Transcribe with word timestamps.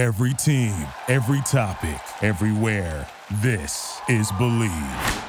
Every 0.00 0.32
team, 0.32 0.72
every 1.08 1.42
topic, 1.42 2.00
everywhere. 2.22 3.06
This 3.42 4.00
is 4.08 4.32
Bleav. 4.32 5.24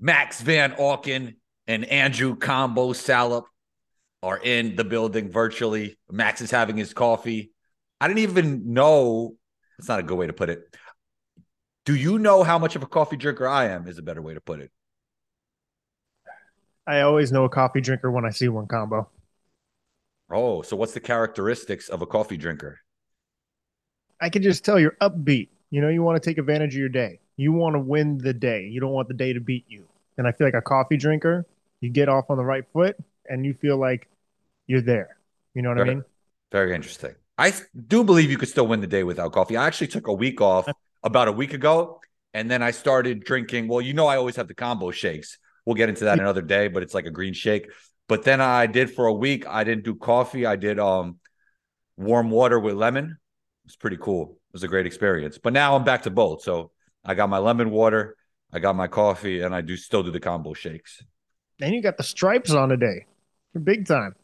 Max 0.00 0.40
Van 0.40 0.72
Auken 0.72 1.36
and 1.66 1.84
Andrew 1.84 2.34
Combo 2.34 2.94
Salop 2.94 3.44
are 4.22 4.38
in 4.38 4.74
the 4.74 4.84
building 4.84 5.30
virtually. 5.30 5.98
Max 6.10 6.40
is 6.40 6.50
having 6.50 6.78
his 6.78 6.94
coffee. 6.94 7.52
I 8.00 8.08
didn't 8.08 8.20
even 8.20 8.72
know. 8.72 9.34
That's 9.76 9.90
not 9.90 10.00
a 10.00 10.04
good 10.04 10.16
way 10.16 10.28
to 10.28 10.32
put 10.32 10.48
it. 10.48 10.62
Do 11.84 11.94
you 11.94 12.18
know 12.18 12.42
how 12.42 12.58
much 12.58 12.74
of 12.74 12.82
a 12.82 12.86
coffee 12.86 13.18
drinker 13.18 13.46
I 13.46 13.66
am? 13.66 13.86
Is 13.86 13.98
a 13.98 14.02
better 14.02 14.22
way 14.22 14.32
to 14.32 14.40
put 14.40 14.60
it. 14.60 14.70
I 16.86 17.02
always 17.02 17.30
know 17.30 17.44
a 17.44 17.50
coffee 17.50 17.82
drinker 17.82 18.10
when 18.10 18.24
I 18.24 18.30
see 18.30 18.48
one 18.48 18.66
combo. 18.66 19.10
Oh, 20.34 20.62
so 20.62 20.76
what's 20.76 20.92
the 20.92 21.00
characteristics 21.00 21.88
of 21.88 22.02
a 22.02 22.06
coffee 22.06 22.36
drinker? 22.36 22.80
I 24.20 24.30
can 24.30 24.42
just 24.42 24.64
tell 24.64 24.78
you're 24.78 24.96
upbeat. 25.00 25.48
You 25.70 25.80
know, 25.80 25.88
you 25.88 26.02
want 26.02 26.22
to 26.22 26.30
take 26.30 26.38
advantage 26.38 26.74
of 26.74 26.80
your 26.80 26.88
day. 26.88 27.20
You 27.36 27.52
want 27.52 27.74
to 27.74 27.80
win 27.80 28.18
the 28.18 28.32
day. 28.32 28.66
You 28.66 28.80
don't 28.80 28.92
want 28.92 29.08
the 29.08 29.14
day 29.14 29.32
to 29.32 29.40
beat 29.40 29.64
you. 29.68 29.84
And 30.18 30.28
I 30.28 30.32
feel 30.32 30.46
like 30.46 30.54
a 30.54 30.62
coffee 30.62 30.96
drinker, 30.96 31.46
you 31.80 31.90
get 31.90 32.08
off 32.08 32.26
on 32.28 32.36
the 32.36 32.44
right 32.44 32.64
foot 32.72 32.96
and 33.28 33.44
you 33.44 33.54
feel 33.54 33.76
like 33.78 34.08
you're 34.66 34.82
there. 34.82 35.16
You 35.54 35.62
know 35.62 35.70
what 35.70 35.78
very, 35.78 35.90
I 35.90 35.94
mean? 35.94 36.04
Very 36.52 36.74
interesting. 36.74 37.14
I 37.38 37.52
do 37.86 38.04
believe 38.04 38.30
you 38.30 38.38
could 38.38 38.48
still 38.48 38.66
win 38.66 38.80
the 38.80 38.86
day 38.86 39.02
without 39.02 39.32
coffee. 39.32 39.56
I 39.56 39.66
actually 39.66 39.88
took 39.88 40.06
a 40.06 40.12
week 40.12 40.40
off 40.40 40.68
about 41.02 41.28
a 41.28 41.32
week 41.32 41.54
ago, 41.54 42.00
and 42.34 42.50
then 42.50 42.62
I 42.62 42.70
started 42.70 43.24
drinking. 43.24 43.68
Well, 43.68 43.80
you 43.80 43.94
know, 43.94 44.06
I 44.06 44.16
always 44.16 44.36
have 44.36 44.48
the 44.48 44.54
combo 44.54 44.90
shakes. 44.90 45.38
We'll 45.64 45.74
get 45.74 45.88
into 45.88 46.04
that 46.04 46.20
another 46.20 46.42
day, 46.42 46.68
but 46.68 46.82
it's 46.82 46.94
like 46.94 47.06
a 47.06 47.10
green 47.10 47.32
shake. 47.32 47.68
But 48.08 48.24
then 48.24 48.40
I 48.40 48.66
did 48.66 48.90
for 48.94 49.06
a 49.06 49.12
week. 49.12 49.46
I 49.46 49.64
didn't 49.64 49.84
do 49.84 49.94
coffee. 49.94 50.46
I 50.46 50.56
did 50.56 50.78
um 50.78 51.18
warm 51.96 52.30
water 52.30 52.58
with 52.58 52.74
lemon. 52.74 53.04
It 53.04 53.66
was 53.66 53.76
pretty 53.76 53.96
cool. 53.96 54.38
It 54.50 54.52
was 54.52 54.62
a 54.62 54.68
great 54.68 54.86
experience. 54.86 55.38
But 55.38 55.52
now 55.52 55.76
I'm 55.76 55.84
back 55.84 56.02
to 56.02 56.10
both. 56.10 56.42
So 56.42 56.72
I 57.04 57.14
got 57.14 57.28
my 57.28 57.38
lemon 57.38 57.70
water, 57.70 58.16
I 58.52 58.58
got 58.58 58.76
my 58.76 58.86
coffee, 58.86 59.40
and 59.40 59.54
I 59.54 59.60
do 59.60 59.76
still 59.76 60.02
do 60.02 60.10
the 60.10 60.20
combo 60.20 60.52
shakes. 60.52 61.02
And 61.60 61.74
you 61.74 61.82
got 61.82 61.96
the 61.96 62.02
stripes 62.02 62.52
on 62.52 62.68
today. 62.68 63.06
Big 63.62 63.86
time. 63.86 64.14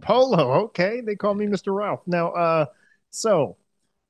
Polo, 0.00 0.64
okay. 0.64 1.00
They 1.00 1.14
call 1.14 1.34
me 1.34 1.46
Mr. 1.46 1.74
Ralph. 1.74 2.00
Now, 2.06 2.30
uh, 2.32 2.66
so 3.10 3.56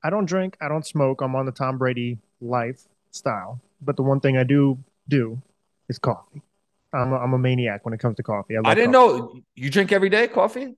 I 0.02 0.10
don't 0.10 0.24
drink, 0.24 0.56
I 0.60 0.68
don't 0.68 0.86
smoke. 0.86 1.20
I'm 1.20 1.36
on 1.36 1.46
the 1.46 1.52
Tom 1.52 1.78
Brady 1.78 2.18
lifestyle. 2.40 3.60
But 3.80 3.96
the 3.96 4.02
one 4.02 4.20
thing 4.20 4.36
I 4.36 4.44
do 4.44 4.78
do 5.08 5.40
is 5.88 5.98
coffee. 5.98 6.42
I'm 6.92 7.12
a, 7.12 7.16
I'm 7.16 7.32
a 7.32 7.38
maniac 7.38 7.84
when 7.84 7.94
it 7.94 8.00
comes 8.00 8.16
to 8.16 8.22
coffee. 8.22 8.56
I, 8.56 8.60
I 8.64 8.74
didn't 8.74 8.92
coffee. 8.92 9.16
know 9.16 9.40
you 9.54 9.70
drink 9.70 9.92
every 9.92 10.08
day 10.08 10.28
coffee. 10.28 10.74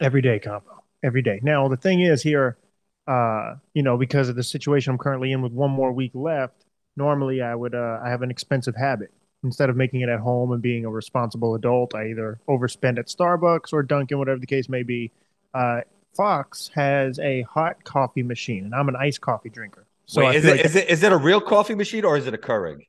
Every 0.00 0.22
day 0.22 0.38
combo, 0.38 0.82
every 1.02 1.22
day. 1.22 1.40
Now 1.42 1.68
the 1.68 1.76
thing 1.76 2.00
is 2.00 2.22
here, 2.22 2.58
uh, 3.06 3.56
you 3.74 3.82
know, 3.82 3.96
because 3.96 4.28
of 4.28 4.36
the 4.36 4.42
situation 4.42 4.92
I'm 4.92 4.98
currently 4.98 5.32
in 5.32 5.42
with 5.42 5.52
one 5.52 5.70
more 5.70 5.92
week 5.92 6.12
left, 6.14 6.64
normally 6.96 7.42
I 7.42 7.54
would 7.54 7.74
uh, 7.74 8.00
I 8.04 8.10
have 8.10 8.22
an 8.22 8.30
expensive 8.30 8.74
habit. 8.76 9.12
Instead 9.42 9.68
of 9.68 9.76
making 9.76 10.00
it 10.00 10.08
at 10.08 10.20
home 10.20 10.52
and 10.52 10.62
being 10.62 10.86
a 10.86 10.90
responsible 10.90 11.54
adult, 11.54 11.94
I 11.94 12.08
either 12.08 12.40
overspend 12.48 12.98
at 12.98 13.08
Starbucks 13.08 13.74
or 13.74 13.82
Dunkin', 13.82 14.18
whatever 14.18 14.40
the 14.40 14.46
case 14.46 14.70
may 14.70 14.82
be. 14.82 15.12
Uh, 15.52 15.82
Fox 16.16 16.70
has 16.74 17.18
a 17.18 17.42
hot 17.42 17.84
coffee 17.84 18.22
machine, 18.22 18.64
and 18.64 18.74
I'm 18.74 18.88
an 18.88 18.96
iced 18.96 19.20
coffee 19.20 19.50
drinker. 19.50 19.86
So 20.06 20.22
Wait, 20.22 20.36
is 20.36 20.44
it, 20.44 20.50
like 20.50 20.64
is 20.64 20.76
it 20.76 20.88
is 20.88 21.02
it 21.02 21.12
a 21.12 21.16
real 21.16 21.40
coffee 21.40 21.74
machine 21.74 22.04
or 22.04 22.16
is 22.16 22.26
it 22.26 22.34
a 22.34 22.38
Keurig? 22.38 22.86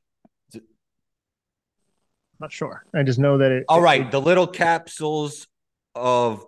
Not 2.40 2.52
sure. 2.52 2.84
I 2.94 3.02
just 3.02 3.18
know 3.18 3.38
that 3.38 3.50
it. 3.50 3.64
All 3.68 3.78
it, 3.78 3.82
right, 3.82 4.00
it, 4.02 4.10
the 4.10 4.20
little 4.20 4.46
capsules 4.46 5.46
of. 5.94 6.44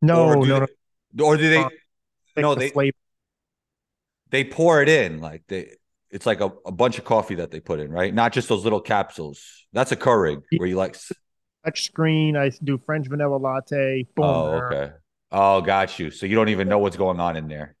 No, 0.00 0.24
or 0.24 0.36
no, 0.36 0.60
they, 0.60 0.66
no. 1.14 1.24
Or 1.24 1.36
do 1.36 1.48
they? 1.48 1.58
Uh, 1.58 1.68
no, 2.36 2.54
the 2.54 2.60
they. 2.60 2.70
Flavor. 2.70 2.96
They 4.30 4.44
pour 4.44 4.82
it 4.82 4.88
in 4.88 5.20
like 5.20 5.42
they 5.46 5.76
it's 6.12 6.26
like 6.26 6.40
a, 6.40 6.52
a 6.66 6.70
bunch 6.70 6.98
of 6.98 7.04
coffee 7.04 7.36
that 7.36 7.50
they 7.50 7.58
put 7.58 7.80
in, 7.80 7.90
right? 7.90 8.12
Not 8.12 8.32
just 8.32 8.48
those 8.48 8.64
little 8.64 8.80
capsules. 8.80 9.66
That's 9.72 9.92
a 9.92 9.96
Keurig 9.96 10.42
where 10.56 10.68
you 10.68 10.76
like 10.76 10.96
touch 11.64 11.84
screen. 11.84 12.36
I 12.36 12.50
do 12.62 12.78
French 12.78 13.08
vanilla 13.08 13.36
latte. 13.36 14.06
Boom. 14.14 14.24
Oh, 14.24 14.60
okay. 14.64 14.92
Oh, 15.30 15.62
got 15.62 15.98
you. 15.98 16.10
So 16.10 16.26
you 16.26 16.36
don't 16.36 16.50
even 16.50 16.68
know 16.68 16.78
what's 16.78 16.96
going 16.96 17.18
on 17.18 17.36
in 17.36 17.48
there. 17.48 17.76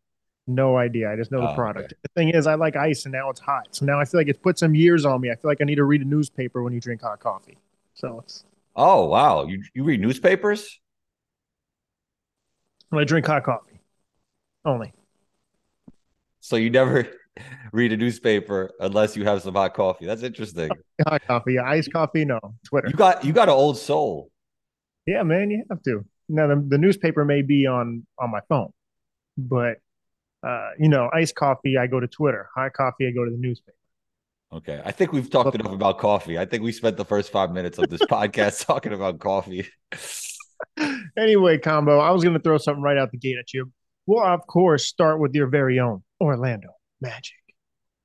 No 0.46 0.76
idea. 0.76 1.10
I 1.10 1.16
just 1.16 1.30
know 1.30 1.40
the 1.40 1.52
oh, 1.52 1.54
product. 1.54 1.92
Okay. 1.92 2.00
The 2.02 2.08
thing 2.20 2.28
is, 2.30 2.46
I 2.46 2.54
like 2.54 2.74
ice, 2.74 3.04
and 3.04 3.12
now 3.12 3.30
it's 3.30 3.40
hot. 3.40 3.68
So 3.70 3.84
now 3.84 4.00
I 4.00 4.04
feel 4.04 4.18
like 4.18 4.28
it's 4.28 4.38
put 4.38 4.58
some 4.58 4.74
years 4.74 5.04
on 5.04 5.20
me. 5.20 5.30
I 5.30 5.36
feel 5.36 5.50
like 5.50 5.60
I 5.60 5.64
need 5.64 5.76
to 5.76 5.84
read 5.84 6.00
a 6.00 6.04
newspaper 6.04 6.62
when 6.62 6.72
you 6.72 6.80
drink 6.80 7.02
hot 7.02 7.20
coffee. 7.20 7.58
So 7.94 8.20
it's. 8.24 8.44
Oh 8.74 9.04
wow! 9.06 9.44
You 9.44 9.62
you 9.74 9.84
read 9.84 10.00
newspapers? 10.00 10.80
When 12.88 13.00
I 13.00 13.04
drink 13.04 13.26
hot 13.26 13.44
coffee, 13.44 13.80
only. 14.64 14.92
So 16.40 16.56
you 16.56 16.70
never 16.70 17.06
read 17.72 17.92
a 17.92 17.96
newspaper 17.96 18.72
unless 18.80 19.16
you 19.16 19.24
have 19.24 19.42
some 19.42 19.54
hot 19.54 19.74
coffee. 19.74 20.06
That's 20.06 20.22
interesting. 20.22 20.70
Hot 21.08 21.22
coffee, 21.26 21.54
yeah. 21.54 21.64
iced 21.64 21.92
coffee, 21.92 22.24
no. 22.24 22.38
Twitter. 22.64 22.88
You 22.88 22.94
got 22.94 23.24
you 23.24 23.32
got 23.32 23.48
an 23.48 23.54
old 23.54 23.78
soul. 23.78 24.30
Yeah, 25.06 25.22
man, 25.22 25.50
you 25.50 25.64
have 25.68 25.82
to. 25.82 26.04
Now 26.28 26.46
the, 26.48 26.64
the 26.68 26.78
newspaper 26.78 27.24
may 27.24 27.42
be 27.42 27.66
on 27.66 28.06
on 28.18 28.30
my 28.30 28.40
phone, 28.48 28.72
but 29.36 29.78
uh, 30.46 30.70
you 30.78 30.88
know, 30.88 31.08
iced 31.12 31.34
coffee, 31.34 31.76
I 31.78 31.86
go 31.86 32.00
to 32.00 32.08
Twitter. 32.08 32.48
Hot 32.54 32.72
coffee, 32.72 33.06
I 33.06 33.10
go 33.10 33.24
to 33.24 33.30
the 33.30 33.38
newspaper. 33.38 33.76
Okay, 34.52 34.82
I 34.84 34.92
think 34.92 35.12
we've 35.12 35.30
talked 35.30 35.54
enough 35.54 35.72
about 35.72 35.98
coffee. 35.98 36.38
I 36.38 36.44
think 36.44 36.62
we 36.62 36.72
spent 36.72 36.98
the 36.98 37.06
first 37.06 37.32
five 37.32 37.52
minutes 37.52 37.78
of 37.78 37.88
this 37.88 38.02
podcast 38.10 38.66
talking 38.66 38.92
about 38.92 39.18
coffee. 39.18 39.66
anyway, 41.16 41.58
combo, 41.58 41.98
I 41.98 42.10
was 42.10 42.22
going 42.22 42.34
to 42.34 42.42
throw 42.42 42.58
something 42.58 42.82
right 42.82 42.98
out 42.98 43.10
the 43.12 43.18
gate 43.18 43.36
at 43.38 43.54
you. 43.54 43.72
We'll 44.06 44.22
of 44.22 44.46
course 44.46 44.84
start 44.84 45.20
with 45.20 45.34
your 45.34 45.46
very 45.46 45.78
own 45.80 46.02
Orlando 46.20 46.68
magic. 47.00 47.34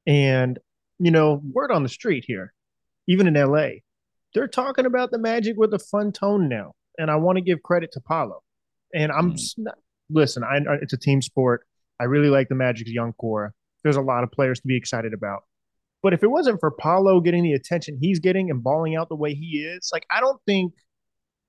And, 0.06 0.58
you 1.00 1.12
know, 1.12 1.42
word 1.52 1.72
on 1.72 1.84
the 1.84 1.90
street 1.90 2.24
here, 2.26 2.54
even 3.08 3.28
in 3.28 3.34
LA, 3.34 3.82
they're 4.34 4.48
talking 4.48 4.86
about 4.86 5.12
the 5.12 5.18
magic 5.18 5.58
with 5.58 5.74
a 5.74 5.80
fun 5.80 6.14
tone 6.14 6.48
now. 6.48 6.74
And 6.98 7.12
I 7.12 7.18
want 7.18 7.38
to 7.38 7.42
give 7.42 7.62
credit 7.62 7.92
to 7.94 8.00
Paolo. 8.00 8.42
And 8.94 9.12
I'm 9.12 9.34
mm. 9.34 9.66
listen, 10.10 10.44
I, 10.44 10.60
it's 10.82 10.94
a 10.94 10.98
team 10.98 11.22
sport. 11.22 11.67
I 12.00 12.06
really 12.06 12.30
like 12.30 12.50
the 12.50 12.56
Magic's 12.56 12.92
young 12.92 13.14
core. 13.14 13.54
There's 13.84 13.96
a 13.96 14.02
lot 14.02 14.24
of 14.24 14.32
players 14.32 14.60
to 14.60 14.68
be 14.68 14.76
excited 14.76 15.14
about. 15.14 15.44
But 16.04 16.14
if 16.14 16.24
it 16.24 16.32
wasn't 16.32 16.60
for 16.60 16.72
Paolo 16.72 17.20
getting 17.20 17.44
the 17.44 17.54
attention 17.54 17.98
he's 18.00 18.20
getting 18.20 18.52
and 18.52 18.64
balling 18.64 18.96
out 18.96 19.10
the 19.10 19.16
way 19.16 19.34
he 19.34 19.60
is, 19.60 19.90
like 19.92 20.06
I 20.12 20.20
don't 20.20 20.40
think 20.46 20.74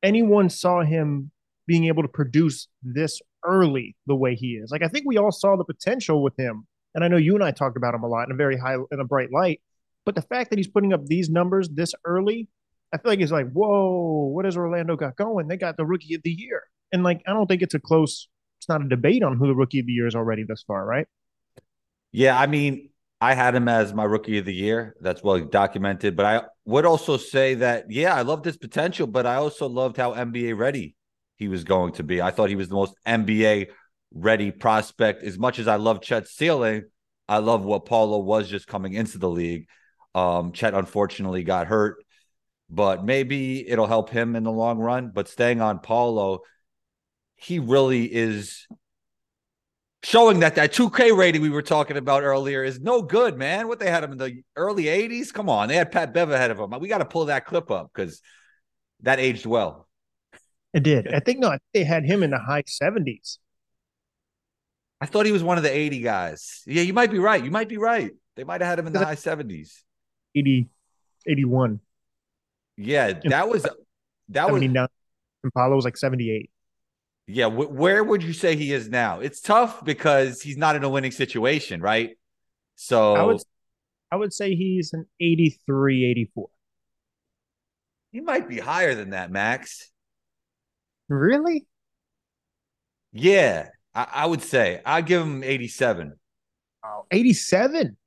anyone 0.03 0.49
saw 0.49 0.83
him 0.83 1.31
being 1.67 1.87
able 1.87 2.03
to 2.03 2.09
produce 2.09 2.69
this 2.83 3.21
early 3.45 3.95
the 4.07 4.17
way 4.17 4.35
he 4.35 4.53
is. 4.53 4.71
Like 4.71 4.83
I 4.83 4.89
think 4.89 5.05
we 5.07 5.19
all 5.19 5.33
saw 5.33 5.57
the 5.57 5.65
potential 5.65 6.23
with 6.23 6.37
him 6.39 6.67
and 6.95 7.05
I 7.05 7.09
know 7.09 7.17
you 7.17 7.35
and 7.35 7.45
I 7.45 7.51
talked 7.51 7.77
about 7.77 7.95
him 7.95 8.03
a 8.03 8.09
lot 8.09 8.29
in 8.29 8.33
a 8.33 8.37
very 8.37 8.57
high 8.57 8.77
in 8.91 9.01
a 9.01 9.05
bright 9.05 9.33
light. 9.33 9.61
But 10.05 10.15
the 10.15 10.23
fact 10.23 10.51
that 10.51 10.59
he's 10.59 10.69
putting 10.69 10.93
up 10.93 11.05
these 11.07 11.29
numbers 11.29 11.69
this 11.69 11.95
early, 12.05 12.49
I 12.93 12.99
feel 12.99 13.13
like 13.13 13.21
it's 13.21 13.33
like, 13.33 13.51
whoa, 13.53 14.31
what 14.33 14.47
has 14.47 14.57
Orlando 14.57 14.97
got 14.97 15.17
going? 15.17 15.49
They 15.49 15.57
got 15.57 15.77
the 15.77 15.85
rookie 15.85 16.15
of 16.15 16.23
the 16.23 16.31
year. 16.31 16.63
And 16.93 17.03
like 17.03 17.23
I 17.27 17.33
don't 17.33 17.47
think 17.47 17.63
it's 17.63 17.75
a 17.75 17.79
close, 17.79 18.29
not 18.69 18.83
a 18.83 18.89
debate 18.89 19.23
on 19.23 19.37
who 19.37 19.47
the 19.47 19.55
rookie 19.55 19.81
of 19.81 19.87
the 19.87 19.93
year 19.93 20.07
is 20.07 20.15
already 20.15 20.45
thus 20.45 20.63
far, 20.67 20.85
right? 20.85 21.07
Yeah, 22.13 22.39
I 22.39 22.47
mean, 22.47 22.91
I 23.21 23.35
had 23.35 23.55
him 23.55 23.69
as 23.69 23.93
my 23.93 24.05
rookie 24.05 24.39
of 24.39 24.45
the 24.45 24.55
year. 24.55 24.95
That's 25.01 25.23
well 25.23 25.41
documented. 25.41 26.17
But 26.17 26.27
I 26.27 26.43
would 26.65 26.85
also 26.85 27.17
say 27.17 27.55
that, 27.55 27.91
yeah, 27.91 28.15
I 28.15 28.23
loved 28.23 28.45
his 28.45 28.57
potential, 28.57 29.07
but 29.07 29.27
I 29.27 29.37
also 29.37 29.69
loved 29.69 29.97
how 29.97 30.13
NBA 30.13 30.57
ready 30.57 30.95
he 31.37 31.49
was 31.49 31.65
going 31.65 31.93
to 31.95 32.03
be. 32.03 32.23
I 32.23 32.31
thought 32.31 32.49
he 32.49 32.57
was 32.57 32.69
the 32.69 32.75
most 32.75 32.95
NBA 33.07 33.69
ready 34.13 34.51
prospect. 34.51 35.23
As 35.23 35.39
much 35.39 35.59
as 35.59 35.69
I 35.69 35.77
love 35.77 36.01
Chet's 36.01 36.33
ceiling, 36.33 36.85
I 37.29 37.39
love 37.39 37.65
what 37.65 37.87
Paolo 37.87 38.19
was 38.19 38.49
just 38.49 38.67
coming 38.67 38.93
into 38.95 39.19
the 39.19 39.29
league. 39.29 39.67
Um, 40.15 40.53
Chet 40.53 40.75
unfortunately 40.75 41.45
got 41.45 41.67
hurt, 41.67 42.03
but 42.71 43.05
maybe 43.05 43.69
it'll 43.69 43.87
help 43.87 44.11
him 44.11 44.37
in 44.37 44.45
the 44.45 44.53
long 44.53 44.79
run. 44.79 45.11
But 45.13 45.29
staying 45.29 45.61
on 45.61 45.81
Paolo, 45.81 46.41
he 47.39 47.59
really 47.61 48.05
is 48.05 48.67
showing 50.03 50.41
that 50.41 50.57
that 50.57 50.73
2K 50.73 51.17
rating 51.17 51.41
we 51.41 51.51
were 51.51 51.63
talking 51.63 51.97
about 51.97 52.23
earlier 52.23 52.63
is 52.65 52.81
no 52.81 53.01
good, 53.01 53.39
man. 53.39 53.69
What 53.69 53.79
they 53.79 53.91
had 53.91 54.05
him 54.05 54.13
in 54.13 54.19
the 54.19 54.43
early 54.57 54.85
80s? 54.85 55.33
Come 55.33 55.49
on, 55.49 55.69
they 55.69 55.77
had 55.77 55.93
Pat 55.93 56.13
Bev 56.13 56.31
ahead 56.31 56.51
of 56.51 56.59
him. 56.59 56.71
We 56.81 56.89
got 56.89 56.99
to 56.99 57.05
pull 57.05 57.27
that 57.27 57.47
clip 57.47 57.71
up 57.71 57.91
because 57.95 58.21
that 59.03 59.21
aged 59.21 59.47
well. 59.47 59.89
It 60.75 60.83
did. 60.83 61.15
I 61.15 61.21
think 61.21 61.39
no, 61.39 61.49
I 61.49 61.53
think 61.53 61.63
they 61.73 61.85
had 61.85 62.05
him 62.05 62.23
in 62.23 62.31
the 62.31 62.39
high 62.39 62.63
70s. 62.63 63.39
I 65.01 65.07
thought 65.07 65.27
he 65.27 65.33
was 65.33 65.45
one 65.45 65.59
of 65.59 65.63
the 65.63 65.73
80 65.73 66.01
guys. 66.01 66.63
Yeah, 66.67 66.83
you 66.83 66.93
might 66.93 67.11
be 67.11 67.21
right. 67.21 67.43
You 67.43 67.53
might 67.53 67.69
be 67.69 67.79
right. 67.79 68.11
They 68.35 68.45
might 68.45 68.61
have 68.61 68.69
had 68.69 68.79
him 68.81 68.89
in 68.89 68.93
the 68.93 69.05
high 69.05 69.15
70s. 69.15 69.83
80, 70.35 70.69
81. 71.27 71.81
Yeah, 72.77 73.13
that 73.25 73.49
was 73.49 73.67
that 74.31 74.51
was 74.53 74.63
Impala 74.63 75.75
was 75.75 75.85
like 75.85 75.97
78. 75.97 76.51
Yeah, 77.31 77.51
wh- 77.51 77.71
where 77.71 78.03
would 78.03 78.23
you 78.23 78.33
say 78.33 78.57
he 78.57 78.73
is 78.73 78.89
now? 78.89 79.21
It's 79.21 79.43
tough 79.43 79.85
because 79.85 80.41
he's 80.41 80.57
not 80.57 80.77
in 80.77 80.83
a 80.83 80.89
winning 80.89 81.11
situation, 81.11 81.83
right? 81.83 82.17
So 82.75 83.15
I 83.15 83.23
would 83.23 83.43
I 84.11 84.17
would 84.17 84.33
say 84.33 84.55
he's 84.55 84.95
an 84.95 85.05
83, 85.21 86.11
84. 86.11 86.49
He 88.13 88.21
might 88.21 88.49
be 88.49 88.59
higher 88.59 88.95
than 88.95 89.11
that, 89.11 89.31
Max. 89.31 89.91
Really? 91.09 91.67
Yeah, 93.13 93.69
I, 93.95 94.07
I 94.11 94.27
would 94.27 94.43
say 94.43 94.81
I'd 94.87 95.05
give 95.05 95.21
him 95.21 95.45
87. 95.45 96.15
Oh, 96.83 97.05
87. 97.11 97.99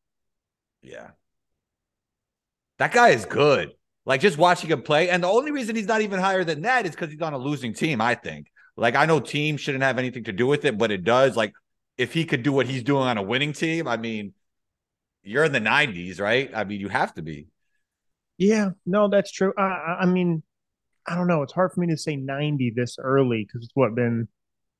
Yeah. 0.81 1.12
That 2.79 2.91
guy 2.91 3.09
is 3.09 3.25
good. 3.25 3.74
Like 4.03 4.21
just 4.21 4.39
watching 4.39 4.71
him 4.71 4.81
play. 4.81 5.09
And 5.09 5.24
the 5.24 5.27
only 5.27 5.51
reason 5.51 5.75
he's 5.75 5.85
not 5.85 6.01
even 6.01 6.19
higher 6.19 6.44
than 6.44 6.62
that 6.62 6.88
is 6.88 6.91
because 6.91 7.12
he's 7.12 7.21
on 7.21 7.33
a 7.33 7.38
losing 7.38 7.75
team, 7.75 8.01
I 8.01 8.15
think. 8.15 8.47
Like 8.81 8.95
I 8.95 9.06
know 9.06 9.19
team 9.19 9.57
shouldn't 9.57 9.83
have 9.83 10.00
anything 10.00 10.24
to 10.24 10.31
do 10.31 10.48
with 10.48 10.66
it, 10.66 10.75
but 10.75 10.89
it 10.89 11.04
does. 11.04 11.38
Like 11.38 11.54
if 12.00 12.13
he 12.13 12.25
could 12.25 12.42
do 12.42 12.51
what 12.51 12.66
he's 12.66 12.81
doing 12.81 13.04
on 13.04 13.19
a 13.19 13.22
winning 13.22 13.54
team, 13.54 13.88
I 13.88 13.95
mean, 13.95 14.33
you're 15.22 15.44
in 15.44 15.51
the 15.51 15.60
90s, 15.60 16.19
right? 16.19 16.50
I 16.51 16.63
mean, 16.63 16.81
you 16.81 16.89
have 16.89 17.13
to 17.13 17.22
be. 17.22 17.45
Yeah, 18.39 18.72
no, 18.88 19.07
that's 19.07 19.31
true. 19.31 19.54
I, 19.56 19.98
I 20.01 20.06
mean, 20.07 20.42
I 21.06 21.13
don't 21.13 21.28
know. 21.28 21.44
It's 21.44 21.54
hard 21.54 21.72
for 21.74 21.80
me 21.80 21.88
to 21.88 21.98
say 21.98 22.16
90 22.16 22.74
this 22.75 22.98
early 23.00 23.45
because 23.45 23.66
it's 23.66 23.75
what 23.75 23.94
been 23.94 24.28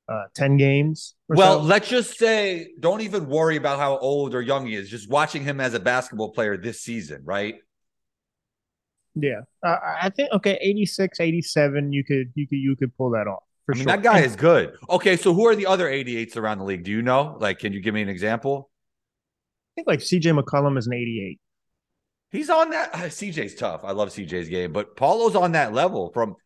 uh, 0.08 0.24
10 0.34 0.56
games. 0.56 1.14
Well, 1.28 1.60
so? 1.60 1.64
let's 1.64 1.88
just 1.88 2.18
say 2.18 2.72
don't 2.80 3.02
even 3.02 3.28
worry 3.28 3.54
about 3.54 3.78
how 3.78 3.98
old 3.98 4.34
or 4.34 4.42
young 4.42 4.66
he 4.66 4.74
is. 4.74 4.90
Just 4.90 5.08
watching 5.08 5.44
him 5.44 5.60
as 5.60 5.74
a 5.74 5.80
basketball 5.80 6.32
player 6.32 6.56
this 6.56 6.80
season, 6.80 7.22
right? 7.24 7.54
Yeah. 9.14 9.42
Uh, 9.64 9.76
I 10.02 10.10
think 10.10 10.32
okay, 10.32 10.58
86, 10.60 11.20
87, 11.20 11.92
you 11.92 12.02
could 12.02 12.32
you 12.34 12.48
could 12.48 12.58
you 12.58 12.74
could 12.74 12.96
pull 12.96 13.10
that 13.10 13.28
off. 13.28 13.44
I 13.68 13.74
mean, 13.74 13.84
sure. 13.84 13.92
that 13.92 14.02
guy 14.02 14.20
is 14.20 14.36
good. 14.36 14.74
Okay, 14.90 15.16
so 15.16 15.32
who 15.32 15.46
are 15.46 15.54
the 15.54 15.66
other 15.66 15.88
88s 15.88 16.36
around 16.36 16.58
the 16.58 16.64
league? 16.64 16.84
Do 16.84 16.90
you 16.90 17.02
know? 17.02 17.36
Like, 17.40 17.60
can 17.60 17.72
you 17.72 17.80
give 17.80 17.94
me 17.94 18.02
an 18.02 18.08
example? 18.08 18.70
I 19.72 19.72
think 19.76 19.86
like 19.86 20.00
CJ 20.00 20.38
McCollum 20.38 20.76
is 20.76 20.86
an 20.86 20.94
88. 20.94 21.40
He's 22.30 22.50
on 22.50 22.70
that. 22.70 22.92
CJ's 22.94 23.54
tough. 23.54 23.84
I 23.84 23.92
love 23.92 24.08
CJ's 24.08 24.48
game, 24.48 24.72
but 24.72 24.96
Paolo's 24.96 25.36
on 25.36 25.52
that 25.52 25.72
level 25.72 26.10
from 26.12 26.36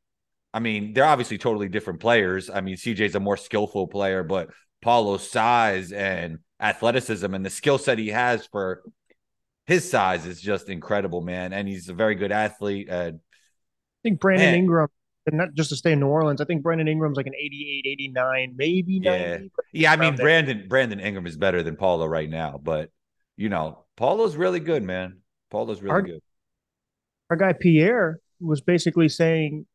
I 0.57 0.59
mean, 0.59 0.95
they're 0.95 1.05
obviously 1.05 1.37
totally 1.37 1.69
different 1.69 2.01
players. 2.01 2.49
I 2.49 2.63
mean, 2.63 2.77
CJ's 2.77 3.15
a 3.15 3.21
more 3.21 3.37
skillful 3.37 3.89
player, 3.89 4.23
but 4.23 4.49
Paolo's 4.81 5.31
size 5.31 5.93
and 5.93 6.39
athleticism 6.59 7.35
and 7.35 7.45
the 7.45 7.51
skill 7.51 7.77
set 7.77 7.99
he 7.99 8.09
has 8.09 8.47
for 8.47 8.83
his 9.67 9.91
size 9.91 10.25
is 10.25 10.41
just 10.41 10.71
incredible, 10.71 11.21
man. 11.21 11.53
And 11.53 11.69
he's 11.69 11.91
a 11.91 11.93
very 11.93 12.15
good 12.15 12.33
athlete. 12.33 12.89
Uh, 12.89 13.13
I 13.15 14.01
think 14.03 14.19
Brandon 14.19 14.47
man. 14.47 14.55
Ingram, 14.55 14.89
and 15.27 15.37
not 15.39 15.55
just 15.55 15.71
to 15.71 15.77
stay 15.77 15.93
in 15.93 16.01
New 16.01 16.07
Orleans, 16.09 16.41
I 16.41 16.45
think 16.45 16.63
Brandon 16.63 16.89
Ingram's 16.89 17.17
like 17.17 17.27
an 17.27 17.35
88, 17.35 17.89
89, 17.91 18.55
maybe 18.57 19.01
90. 19.01 19.25
Yeah. 19.25 19.39
Yeah, 19.73 19.93
I 19.93 19.97
mean, 19.97 20.05
around 20.05 20.17
there. 20.19 20.25
Brandon 20.25 20.69
Brandon 20.69 21.01
Ingram 21.01 21.27
is 21.27 21.37
better 21.37 21.63
than 21.63 21.77
Paolo 21.77 22.07
right 22.07 22.29
now, 22.31 22.61
but 22.63 22.91
you 23.37 23.49
know, 23.49 23.85
Paolo's 23.97 24.37
really 24.37 24.61
good, 24.61 24.83
man. 24.83 25.19
Paolo's 25.51 25.81
really 25.83 25.93
Our- 25.93 26.03
good. 26.03 26.21
Our 27.31 27.37
guy 27.37 27.53
Pierre 27.55 28.21
was 28.41 28.61
basically 28.61 29.09
saying 29.09 29.67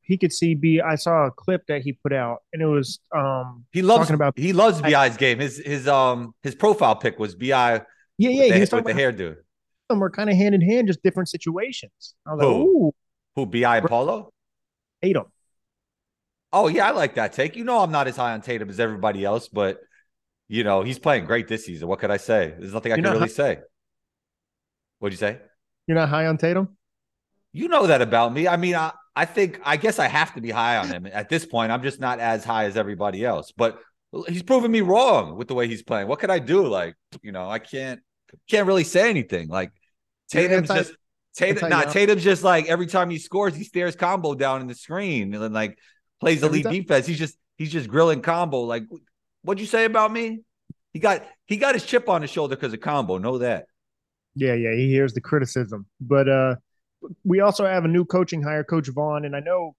he 0.00 0.16
could 0.18 0.32
see 0.32 0.54
B. 0.54 0.80
I 0.80 0.94
saw 0.96 1.26
a 1.26 1.30
clip 1.30 1.66
that 1.68 1.82
he 1.82 1.92
put 1.92 2.12
out, 2.12 2.38
and 2.52 2.62
it 2.62 2.66
was 2.66 2.98
um 3.14 3.64
He 3.72 3.82
loves 3.82 4.00
talking 4.04 4.14
about 4.14 4.38
he 4.38 4.52
loves 4.52 4.80
Bi's 4.80 5.16
game. 5.16 5.38
His 5.38 5.58
his 5.58 5.86
um 5.86 6.34
his 6.42 6.54
profile 6.54 6.96
pick 6.96 7.18
was 7.18 7.34
Bi 7.34 7.46
yeah, 7.46 8.28
with, 8.28 8.36
yeah. 8.36 8.48
the, 8.48 8.54
he 8.54 8.60
was 8.60 8.72
with 8.72 8.84
the 8.84 8.92
hairdo. 8.92 9.36
them 9.90 9.98
were 10.00 10.10
kind 10.10 10.30
of 10.30 10.36
hand 10.36 10.54
in 10.54 10.60
hand, 10.62 10.88
just 10.88 11.02
different 11.02 11.28
situations. 11.28 12.14
I 12.26 12.34
was 12.34 12.38
like, 12.38 12.48
Who? 12.48 12.86
ooh, 12.88 12.92
Who 13.36 13.46
Bi 13.46 13.76
and 13.78 13.86
Paolo? 13.86 14.32
Tatum. 15.04 15.24
Oh 16.52 16.68
yeah, 16.68 16.88
I 16.88 16.90
like 16.92 17.16
that 17.16 17.32
take. 17.32 17.56
You 17.56 17.64
know, 17.64 17.80
I'm 17.80 17.92
not 17.92 18.08
as 18.08 18.16
high 18.16 18.32
on 18.32 18.40
Tatum 18.40 18.70
as 18.70 18.80
everybody 18.80 19.24
else, 19.24 19.48
but 19.48 19.78
you 20.48 20.64
know, 20.64 20.82
he's 20.82 20.98
playing 20.98 21.24
great 21.26 21.48
this 21.48 21.66
season. 21.66 21.88
What 21.88 21.98
could 21.98 22.10
I 22.10 22.16
say? 22.16 22.54
There's 22.58 22.72
nothing 22.72 22.92
I 22.92 22.96
You're 22.96 23.04
can 23.04 23.12
really 23.14 23.28
say. 23.28 23.58
What'd 24.98 25.12
you 25.12 25.18
say? 25.18 25.38
You're 25.86 25.96
not 25.96 26.08
high 26.08 26.26
on 26.26 26.38
Tatum? 26.38 26.76
You 27.52 27.68
know 27.68 27.86
that 27.86 28.02
about 28.02 28.32
me. 28.32 28.48
I 28.48 28.56
mean, 28.56 28.74
I, 28.74 28.92
I 29.14 29.24
think 29.26 29.60
I 29.64 29.76
guess 29.76 29.98
I 29.98 30.08
have 30.08 30.34
to 30.34 30.40
be 30.40 30.50
high 30.50 30.76
on 30.78 30.88
him 30.88 31.06
at 31.06 31.28
this 31.28 31.44
point. 31.44 31.70
I'm 31.70 31.82
just 31.82 32.00
not 32.00 32.20
as 32.20 32.44
high 32.44 32.64
as 32.64 32.76
everybody 32.76 33.24
else, 33.24 33.52
but 33.56 33.78
he's 34.28 34.42
proven 34.42 34.70
me 34.70 34.80
wrong 34.80 35.36
with 35.36 35.48
the 35.48 35.54
way 35.54 35.68
he's 35.68 35.82
playing. 35.82 36.08
What 36.08 36.18
could 36.18 36.30
I 36.30 36.38
do? 36.38 36.66
Like, 36.66 36.94
you 37.22 37.32
know, 37.32 37.48
I 37.48 37.58
can't 37.58 38.00
can't 38.48 38.66
really 38.66 38.84
say 38.84 39.10
anything. 39.10 39.48
Like 39.48 39.70
Tatum's 40.30 40.70
anti- 40.70 40.82
just 40.82 40.96
Tatum. 41.34 41.68
Nah, 41.68 41.82
Tatum's 41.82 42.22
just 42.22 42.42
like 42.42 42.68
every 42.68 42.86
time 42.86 43.10
he 43.10 43.18
scores, 43.18 43.54
he 43.54 43.64
stares 43.64 43.96
combo 43.96 44.34
down 44.34 44.60
in 44.60 44.66
the 44.66 44.74
screen 44.74 45.34
and 45.34 45.42
then 45.42 45.52
like 45.52 45.78
plays 46.20 46.40
the 46.40 46.46
Every 46.46 46.58
lead 46.58 46.64
time? 46.64 46.72
defense. 46.72 47.06
He's 47.06 47.18
just 47.18 47.36
he's 47.56 47.72
just 47.72 47.88
grilling 47.88 48.22
combo. 48.22 48.60
Like, 48.60 48.84
what'd 49.42 49.60
you 49.60 49.66
say 49.66 49.84
about 49.84 50.12
me? 50.12 50.40
He 50.92 51.00
got 51.00 51.24
he 51.46 51.56
got 51.56 51.74
his 51.74 51.84
chip 51.84 52.08
on 52.08 52.22
his 52.22 52.30
shoulder 52.30 52.54
because 52.56 52.72
of 52.72 52.80
combo. 52.80 53.18
Know 53.18 53.38
that. 53.38 53.66
Yeah, 54.36 54.54
yeah, 54.54 54.74
he 54.74 54.88
hears 54.88 55.12
the 55.14 55.20
criticism. 55.20 55.86
But 56.00 56.28
uh 56.28 56.56
we 57.24 57.40
also 57.40 57.66
have 57.66 57.84
a 57.84 57.88
new 57.88 58.04
coaching 58.04 58.42
hire, 58.42 58.64
Coach 58.64 58.88
Vaughn, 58.88 59.24
and 59.24 59.36
I 59.36 59.40
know 59.40 59.74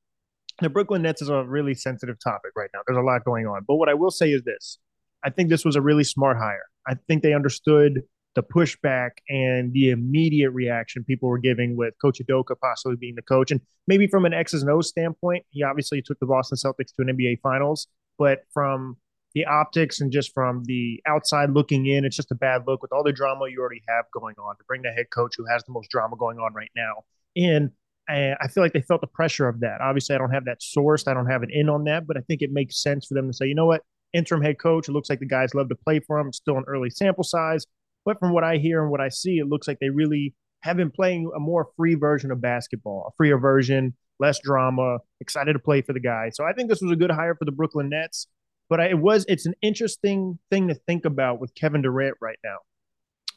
the 0.62 0.69
Brooklyn 0.69 1.01
Nets 1.01 1.22
is 1.22 1.30
a 1.30 1.44
really 1.44 1.74
sensitive 1.74 2.18
topic 2.24 2.51
right 2.56 2.69
now. 2.74 2.81
There's 2.86 2.98
a 3.00 3.01
lot 3.01 3.24
going 3.25 3.48
on. 3.48 3.63
But 3.68 3.75
what 3.75 3.90
I 3.90 3.94
will 3.94 4.12
say 4.12 4.30
is 4.30 4.44
this. 4.44 4.78
I 5.24 5.30
think 5.31 5.50
this 5.50 5.66
was 5.66 5.75
a 5.75 5.81
really 5.81 6.04
smart 6.04 6.38
hire. 6.38 6.66
I 6.88 6.96
think 7.08 7.24
they 7.24 7.34
understood 7.34 8.04
the 8.36 8.44
pushback 8.44 9.12
and 9.30 9.74
the 9.74 9.90
immediate 9.90 10.52
reaction 10.52 11.04
people 11.04 11.30
were 11.30 11.38
giving 11.38 11.76
with 11.76 11.94
Coach 12.02 12.20
Udoka 12.20 12.56
possibly 12.62 12.98
being 12.98 13.16
the 13.16 13.22
coach. 13.22 13.50
And 13.50 13.62
maybe 13.88 14.08
from 14.08 14.26
an 14.26 14.34
X's 14.34 14.62
and 14.62 14.70
O's 14.70 14.90
standpoint, 14.90 15.46
he 15.50 15.64
obviously 15.64 16.02
took 16.02 16.20
the 16.20 16.26
Boston 16.26 16.58
Celtics 16.58 16.94
to 16.96 17.02
an 17.02 17.18
NBA 17.18 17.40
Finals. 17.42 17.88
But 18.18 18.44
from 18.54 18.98
the 19.34 19.46
optics 19.46 20.02
and 20.02 20.12
just 20.12 20.34
from 20.34 20.64
the 20.66 21.02
outside 21.06 21.52
looking 21.52 21.88
in, 21.88 22.06
it's 22.06 22.16
just 22.16 22.32
a 22.32 22.36
bad 22.36 22.64
look 22.68 22.82
with 22.82 22.92
all 22.92 23.04
the 23.04 23.12
drama 23.12 23.48
you 23.50 23.60
already 23.60 23.84
have 23.88 24.06
going 24.14 24.36
on 24.38 24.56
to 24.58 24.64
bring 24.68 24.82
the 24.82 24.92
head 24.92 25.08
coach 25.14 25.36
who 25.38 25.46
has 25.50 25.64
the 25.64 25.74
most 25.74 25.90
drama 25.90 26.16
going 26.18 26.38
on 26.38 26.54
right 26.54 26.72
now 26.76 27.04
in. 27.36 27.72
And 28.08 28.36
I 28.40 28.48
feel 28.48 28.64
like 28.64 28.74
they 28.74 28.82
felt 28.82 29.02
the 29.02 29.08
pressure 29.08 29.48
of 29.48 29.62
that. 29.62 29.82
Obviously, 29.82 30.16
I 30.16 30.20
don't 30.20 30.32
have 30.32 30.46
that 30.46 30.60
sourced. 30.62 31.08
I 31.08 31.14
don't 31.14 31.26
have 31.26 31.42
an 31.42 31.50
in 31.52 31.70
on 31.70 31.86
that, 31.86 32.06
but 32.06 32.18
I 32.18 32.22
think 32.22 32.42
it 32.42 32.52
makes 32.52 32.82
sense 32.82 33.08
for 33.08 33.16
them 33.16 33.28
to 33.28 33.34
say, 33.34 33.48
you 33.48 33.56
know 33.56 33.66
what, 33.66 33.82
interim 34.14 34.44
head 34.44 34.60
coach. 34.60 34.88
It 34.88 34.92
looks 34.92 35.10
like 35.10 35.20
the 35.20 35.26
guys 35.26 35.56
love 35.56 35.70
to 35.70 35.76
play 35.76 36.00
for 36.00 36.20
him. 36.20 36.28
It's 36.28 36.38
still 36.38 36.58
an 36.58 36.66
early 36.68 36.92
sample 36.92 37.24
size, 37.24 37.66
but 38.06 38.19
from 38.19 38.31
what 38.31 38.44
I 38.44 38.57
hear 38.57 38.81
and 38.81 38.92
what 38.92 39.02
I 39.02 39.10
see, 39.10 39.40
it 39.40 39.48
looks 39.48 39.68
like 39.68 39.80
they 39.80 39.90
really 39.90 40.34
have 40.62 40.78
been 40.78 40.92
playing 40.92 41.30
a 41.36 41.40
more 41.40 41.68
free 41.75 41.96
version 41.96 42.31
of 42.31 42.42
basketball, 42.42 43.07
a 43.07 43.12
freer 43.18 43.38
version, 43.38 43.94
less 44.19 44.40
drama. 44.40 45.00
Excited 45.19 45.54
to 45.54 45.60
play 45.60 45.81
for 45.81 45.94
the 45.94 46.00
guy. 46.00 46.30
So 46.34 46.46
I 46.46 46.54
think 46.54 46.69
this 46.69 46.81
was 46.81 46.92
a 46.92 46.96
good 46.96 47.12
hire 47.12 47.36
for 47.36 47.46
the 47.46 47.52
Brooklyn 47.52 47.90
Nets. 47.90 48.28
But 48.69 48.80
it 48.80 48.98
was 48.98 49.25
it's 49.28 49.46
an 49.46 49.54
interesting 49.62 50.40
thing 50.50 50.69
to 50.69 50.75
think 50.75 51.06
about 51.06 51.40
with 51.40 51.54
Kevin 51.54 51.81
Durant 51.84 52.18
right 52.19 52.40
now. 52.44 52.57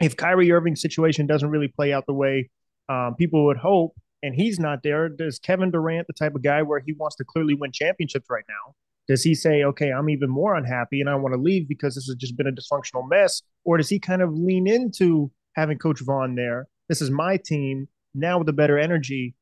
If 0.01 0.17
Kyrie 0.17 0.51
Irving's 0.53 0.81
situation 0.81 1.27
doesn't 1.27 1.51
really 1.51 1.69
play 1.69 1.93
out 1.93 2.07
the 2.07 2.15
way 2.15 2.49
um, 2.89 3.15
people 3.19 3.45
would 3.47 3.59
hope, 3.59 3.93
and 4.23 4.35
he's 4.35 4.59
not 4.59 4.83
there, 4.83 5.09
does 5.09 5.39
Kevin 5.39 5.71
Durant 5.71 6.07
the 6.07 6.13
type 6.13 6.35
of 6.35 6.43
guy 6.43 6.63
where 6.63 6.81
he 6.81 6.93
wants 6.93 7.17
to 7.17 7.25
clearly 7.25 7.55
win 7.55 7.73
championships 7.73 8.27
right 8.31 8.45
now? 8.49 8.75
Does 9.09 9.23
he 9.23 9.35
say, 9.35 9.65
okay, 9.65 9.91
I'm 9.91 10.11
even 10.11 10.29
more 10.29 10.55
unhappy 10.55 11.01
and 11.01 11.09
I 11.09 11.15
want 11.15 11.35
to 11.35 11.41
leave 11.41 11.67
because 11.67 11.95
this 11.95 12.07
has 12.07 12.17
just 12.17 12.37
been 12.37 12.47
a 12.47 12.53
dysfunctional 12.53 13.09
mess? 13.09 13.43
Or 13.65 13.79
does 13.79 13.89
he 13.89 13.99
kind 13.99 14.21
of 14.21 14.33
lean 14.35 14.67
into 14.67 15.31
having 15.57 15.79
Coach 15.79 16.01
Vaughn 16.05 16.35
there? 16.35 16.67
This 16.89 17.01
is 17.01 17.11
my 17.11 17.39
team 17.39 17.89
now 18.15 18.39
with 18.39 18.49
a 18.49 18.53
better 18.53 18.79
energy. 18.79 19.35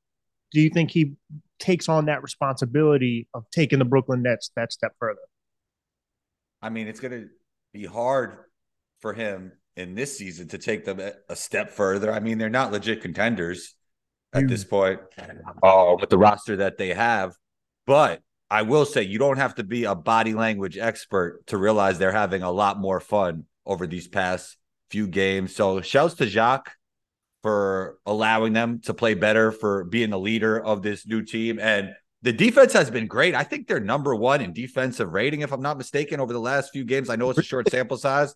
Do 0.52 0.60
you 0.60 0.70
think 0.70 0.92
he 0.92 1.14
takes 1.58 1.88
on 1.88 2.06
that 2.06 2.22
responsibility 2.22 3.28
of 3.34 3.44
taking 3.50 3.80
the 3.80 3.84
Brooklyn 3.84 4.22
Nets 4.22 4.52
that 4.54 4.72
step 4.72 4.92
further? 5.00 5.20
I 6.62 6.70
mean, 6.70 6.86
it's 6.86 7.00
going 7.00 7.12
to 7.12 7.28
be 7.72 7.84
hard 7.84 8.38
for 9.00 9.12
him 9.12 9.52
in 9.76 9.94
this 9.94 10.16
season 10.16 10.48
to 10.48 10.58
take 10.58 10.84
them 10.84 11.00
a- 11.00 11.36
step 11.36 11.70
further. 11.70 12.12
I 12.12 12.20
mean, 12.20 12.38
they're 12.38 12.48
not 12.48 12.72
legit 12.72 13.02
contenders 13.02 13.74
at 14.32 14.48
this 14.48 14.64
point 14.64 15.00
uh, 15.62 15.96
with 16.00 16.10
the 16.10 16.18
roster 16.18 16.56
that 16.56 16.78
they 16.78 16.94
have. 16.94 17.34
But 17.86 18.22
I 18.50 18.62
will 18.62 18.84
say, 18.84 19.02
you 19.02 19.18
don't 19.18 19.38
have 19.38 19.56
to 19.56 19.64
be 19.64 19.84
a 19.84 19.94
body 19.94 20.34
language 20.34 20.78
expert 20.78 21.46
to 21.48 21.56
realize 21.56 21.98
they're 21.98 22.12
having 22.12 22.42
a 22.42 22.50
lot 22.50 22.78
more 22.78 23.00
fun 23.00 23.44
over 23.64 23.86
these 23.86 24.06
past 24.06 24.56
few 24.90 25.08
games. 25.08 25.54
So, 25.54 25.80
shouts 25.80 26.14
to 26.14 26.26
Jacque 26.26 26.72
for 27.42 27.98
allowing 28.06 28.52
them 28.52 28.80
to 28.82 28.94
play 28.94 29.14
better, 29.14 29.52
for 29.52 29.84
being 29.84 30.10
the 30.10 30.18
leader 30.18 30.58
of 30.58 30.82
this 30.82 31.06
new 31.06 31.22
team. 31.22 31.58
And 31.60 31.90
the 32.22 32.32
defense 32.32 32.72
has 32.72 32.90
been 32.90 33.06
great. 33.06 33.34
I 33.34 33.44
think 33.44 33.68
they're 33.68 33.80
number 33.80 34.14
one 34.14 34.40
in 34.40 34.52
defensive 34.52 35.12
rating, 35.12 35.42
if 35.42 35.52
I'm 35.52 35.62
not 35.62 35.78
mistaken, 35.78 36.18
over 36.18 36.32
the 36.32 36.40
last 36.40 36.70
few 36.72 36.84
games. 36.84 37.08
I 37.08 37.16
know 37.16 37.30
it's 37.30 37.38
a 37.38 37.44
short 37.44 37.68
sample 37.70 37.96
size. 37.96 38.34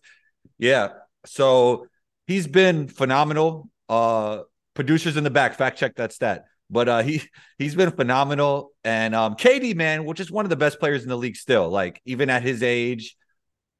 Yeah. 0.57 0.89
So 1.25 1.87
he's 2.27 2.47
been 2.47 2.87
phenomenal. 2.87 3.69
Uh 3.89 4.43
producers 4.73 5.17
in 5.17 5.23
the 5.25 5.29
back, 5.29 5.55
fact 5.55 5.77
check 5.77 5.95
that 5.95 6.13
stat. 6.13 6.45
But 6.71 6.89
uh 6.89 7.03
he 7.03 7.21
he's 7.57 7.75
been 7.75 7.91
phenomenal. 7.91 8.71
And 8.83 9.13
um 9.13 9.35
KD, 9.35 9.75
man, 9.75 10.05
which 10.05 10.19
is 10.19 10.31
one 10.31 10.45
of 10.45 10.49
the 10.49 10.55
best 10.55 10.79
players 10.79 11.03
in 11.03 11.09
the 11.09 11.17
league 11.17 11.35
still, 11.35 11.69
like 11.69 12.01
even 12.05 12.29
at 12.29 12.41
his 12.41 12.63
age, 12.63 13.15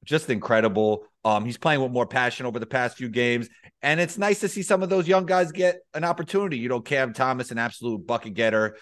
just 0.04 0.30
incredible. 0.30 1.06
Um, 1.24 1.46
he's 1.46 1.58
playing 1.58 1.82
with 1.82 1.92
more 1.92 2.08
passion 2.08 2.46
over 2.46 2.60
the 2.60 2.66
past 2.66 2.98
few 2.98 3.10
games, 3.10 3.48
and 3.82 4.00
it's 4.00 4.18
nice 4.18 4.40
to 4.40 4.48
see 4.48 4.64
some 4.64 4.82
of 4.82 4.90
those 4.90 5.08
young 5.08 5.26
guys 5.26 5.52
get 5.52 5.78
an 5.94 6.04
opportunity. 6.04 6.58
You 6.58 6.70
know, 6.70 6.82
Cam 6.82 7.14
Thomas, 7.14 7.52
an 7.52 7.60
absolute 7.60 8.06
bucket 8.08 8.34
getter, 8.34 8.78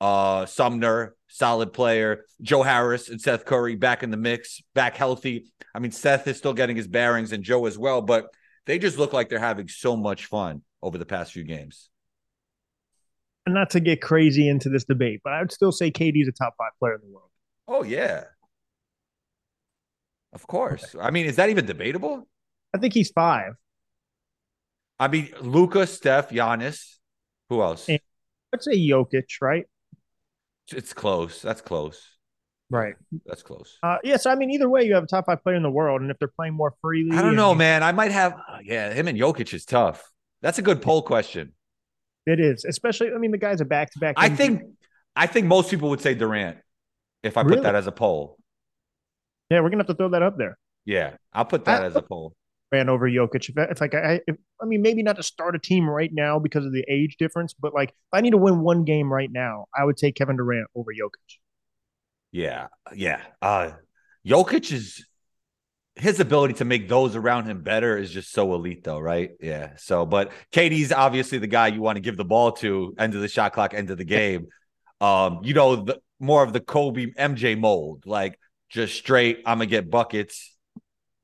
uh, 0.00 0.46
Sumner, 0.46 1.14
solid 1.28 1.72
player, 1.72 2.24
Joe 2.40 2.62
Harris 2.62 3.10
and 3.10 3.20
Seth 3.20 3.44
Curry 3.44 3.76
back 3.76 4.02
in 4.02 4.10
the 4.10 4.16
mix, 4.16 4.62
back 4.74 4.96
healthy. 4.96 5.52
I 5.74 5.80
mean, 5.80 5.92
Seth 5.92 6.26
is 6.26 6.38
still 6.38 6.54
getting 6.54 6.76
his 6.76 6.88
bearings, 6.88 7.32
and 7.32 7.44
Joe 7.44 7.66
as 7.66 7.76
well, 7.76 8.00
but 8.00 8.26
they 8.66 8.78
just 8.78 8.98
look 8.98 9.12
like 9.12 9.28
they're 9.28 9.38
having 9.38 9.68
so 9.68 9.96
much 9.96 10.26
fun 10.26 10.62
over 10.82 10.96
the 10.96 11.06
past 11.06 11.32
few 11.32 11.44
games. 11.44 11.90
And 13.46 13.54
not 13.54 13.70
to 13.70 13.80
get 13.80 14.00
crazy 14.00 14.48
into 14.48 14.68
this 14.68 14.84
debate, 14.84 15.20
but 15.24 15.32
I 15.32 15.40
would 15.40 15.50
still 15.52 15.72
say 15.72 15.90
KD 15.90 16.22
is 16.22 16.28
a 16.28 16.32
top 16.32 16.54
five 16.56 16.70
player 16.78 16.94
in 16.94 17.00
the 17.00 17.08
world. 17.12 17.30
Oh 17.66 17.82
yeah, 17.82 18.24
Of 20.32 20.46
course. 20.46 20.94
I 21.00 21.10
mean, 21.10 21.26
is 21.26 21.36
that 21.36 21.50
even 21.50 21.66
debatable? 21.66 22.26
I 22.74 22.78
think 22.78 22.94
he's 22.94 23.10
five. 23.10 23.54
I 24.98 25.08
mean, 25.08 25.30
Luka, 25.40 25.86
Steph, 25.86 26.30
Giannis. 26.30 26.96
Who 27.50 27.62
else? 27.62 27.88
And- 27.88 28.00
Let's 28.52 28.66
say 28.66 28.76
Jokic, 28.76 29.40
right? 29.40 29.64
It's 30.70 30.92
close. 30.92 31.40
That's 31.40 31.62
close. 31.62 32.06
Right. 32.68 32.94
That's 33.24 33.42
close. 33.42 33.78
Uh, 33.82 33.96
yeah, 34.04 34.18
so 34.18 34.30
I 34.30 34.34
mean, 34.34 34.50
either 34.50 34.68
way, 34.68 34.82
you 34.84 34.94
have 34.94 35.04
a 35.04 35.06
top 35.06 35.24
five 35.26 35.42
player 35.42 35.56
in 35.56 35.62
the 35.62 35.70
world, 35.70 36.02
and 36.02 36.10
if 36.10 36.18
they're 36.18 36.28
playing 36.28 36.52
more 36.54 36.74
freely, 36.82 37.16
I 37.16 37.22
don't 37.22 37.34
know, 37.34 37.52
you- 37.52 37.58
man. 37.58 37.82
I 37.82 37.92
might 37.92 38.10
have. 38.12 38.38
Yeah, 38.62 38.92
him 38.92 39.08
and 39.08 39.18
Jokic 39.18 39.52
is 39.54 39.64
tough. 39.64 40.10
That's 40.42 40.58
a 40.58 40.62
good 40.62 40.82
poll 40.82 41.00
question. 41.02 41.52
It 42.26 42.40
is, 42.40 42.64
especially. 42.64 43.12
I 43.14 43.18
mean, 43.18 43.30
the 43.32 43.38
guy's 43.38 43.60
a 43.60 43.64
back 43.64 43.92
to 43.92 43.98
back. 43.98 44.14
I 44.16 44.28
think. 44.28 44.62
I 45.14 45.26
think 45.26 45.46
most 45.46 45.70
people 45.70 45.90
would 45.90 46.00
say 46.00 46.14
Durant 46.14 46.56
if 47.22 47.36
I 47.36 47.42
put 47.42 47.62
that 47.64 47.74
as 47.74 47.86
a 47.86 47.92
poll. 47.92 48.38
Yeah, 49.50 49.60
we're 49.60 49.68
gonna 49.68 49.82
have 49.82 49.88
to 49.88 49.94
throw 49.94 50.08
that 50.10 50.22
up 50.22 50.38
there. 50.38 50.56
Yeah, 50.84 51.16
I'll 51.32 51.44
put 51.44 51.64
that 51.66 51.82
I- 51.82 51.86
as 51.86 51.96
a 51.96 52.02
poll. 52.02 52.34
Ran 52.70 52.88
over 52.88 53.06
Jokic. 53.06 53.50
If, 53.50 53.58
if 53.58 53.80
like 53.82 53.94
I, 53.94 54.20
if, 54.26 54.36
I 54.58 54.64
mean, 54.64 54.80
maybe 54.80 55.02
not 55.02 55.16
to 55.16 55.22
start 55.22 55.54
a 55.54 55.58
team 55.58 55.86
right 55.86 56.08
now 56.10 56.38
because 56.38 56.64
of 56.64 56.72
the 56.72 56.82
age 56.88 57.16
difference, 57.18 57.52
but 57.52 57.74
like 57.74 57.90
if 57.90 57.94
I 58.14 58.22
need 58.22 58.30
to 58.30 58.38
win 58.38 58.60
one 58.60 58.84
game 58.84 59.12
right 59.12 59.30
now, 59.30 59.66
I 59.78 59.84
would 59.84 59.98
take 59.98 60.14
Kevin 60.14 60.36
Durant 60.36 60.68
over 60.74 60.90
Jokic. 60.90 61.36
Yeah, 62.30 62.68
yeah. 62.94 63.20
Uh 63.42 63.72
Jokic 64.26 64.72
is 64.72 65.04
his 65.96 66.20
ability 66.20 66.54
to 66.54 66.64
make 66.64 66.88
those 66.88 67.16
around 67.16 67.46
him 67.46 67.62
better 67.62 67.98
is 67.98 68.10
just 68.10 68.32
so 68.32 68.54
elite, 68.54 68.82
though, 68.82 68.98
right? 68.98 69.32
Yeah. 69.40 69.76
So, 69.76 70.06
but 70.06 70.32
KD's 70.52 70.92
obviously 70.92 71.38
the 71.38 71.46
guy 71.46 71.68
you 71.68 71.82
want 71.82 71.96
to 71.96 72.00
give 72.00 72.16
the 72.16 72.24
ball 72.24 72.52
to, 72.52 72.94
end 72.98 73.14
of 73.14 73.20
the 73.20 73.28
shot 73.28 73.52
clock, 73.52 73.74
end 73.74 73.90
of 73.90 73.98
the 73.98 74.04
game. 74.04 74.46
Um, 75.00 75.40
you 75.42 75.52
know, 75.52 75.76
the 75.76 76.00
more 76.18 76.42
of 76.42 76.52
the 76.52 76.60
Kobe 76.60 77.06
MJ 77.06 77.58
mold, 77.58 78.04
like 78.06 78.38
just 78.70 78.94
straight, 78.94 79.42
I'm 79.44 79.58
gonna 79.58 79.66
get 79.66 79.90
buckets 79.90 80.56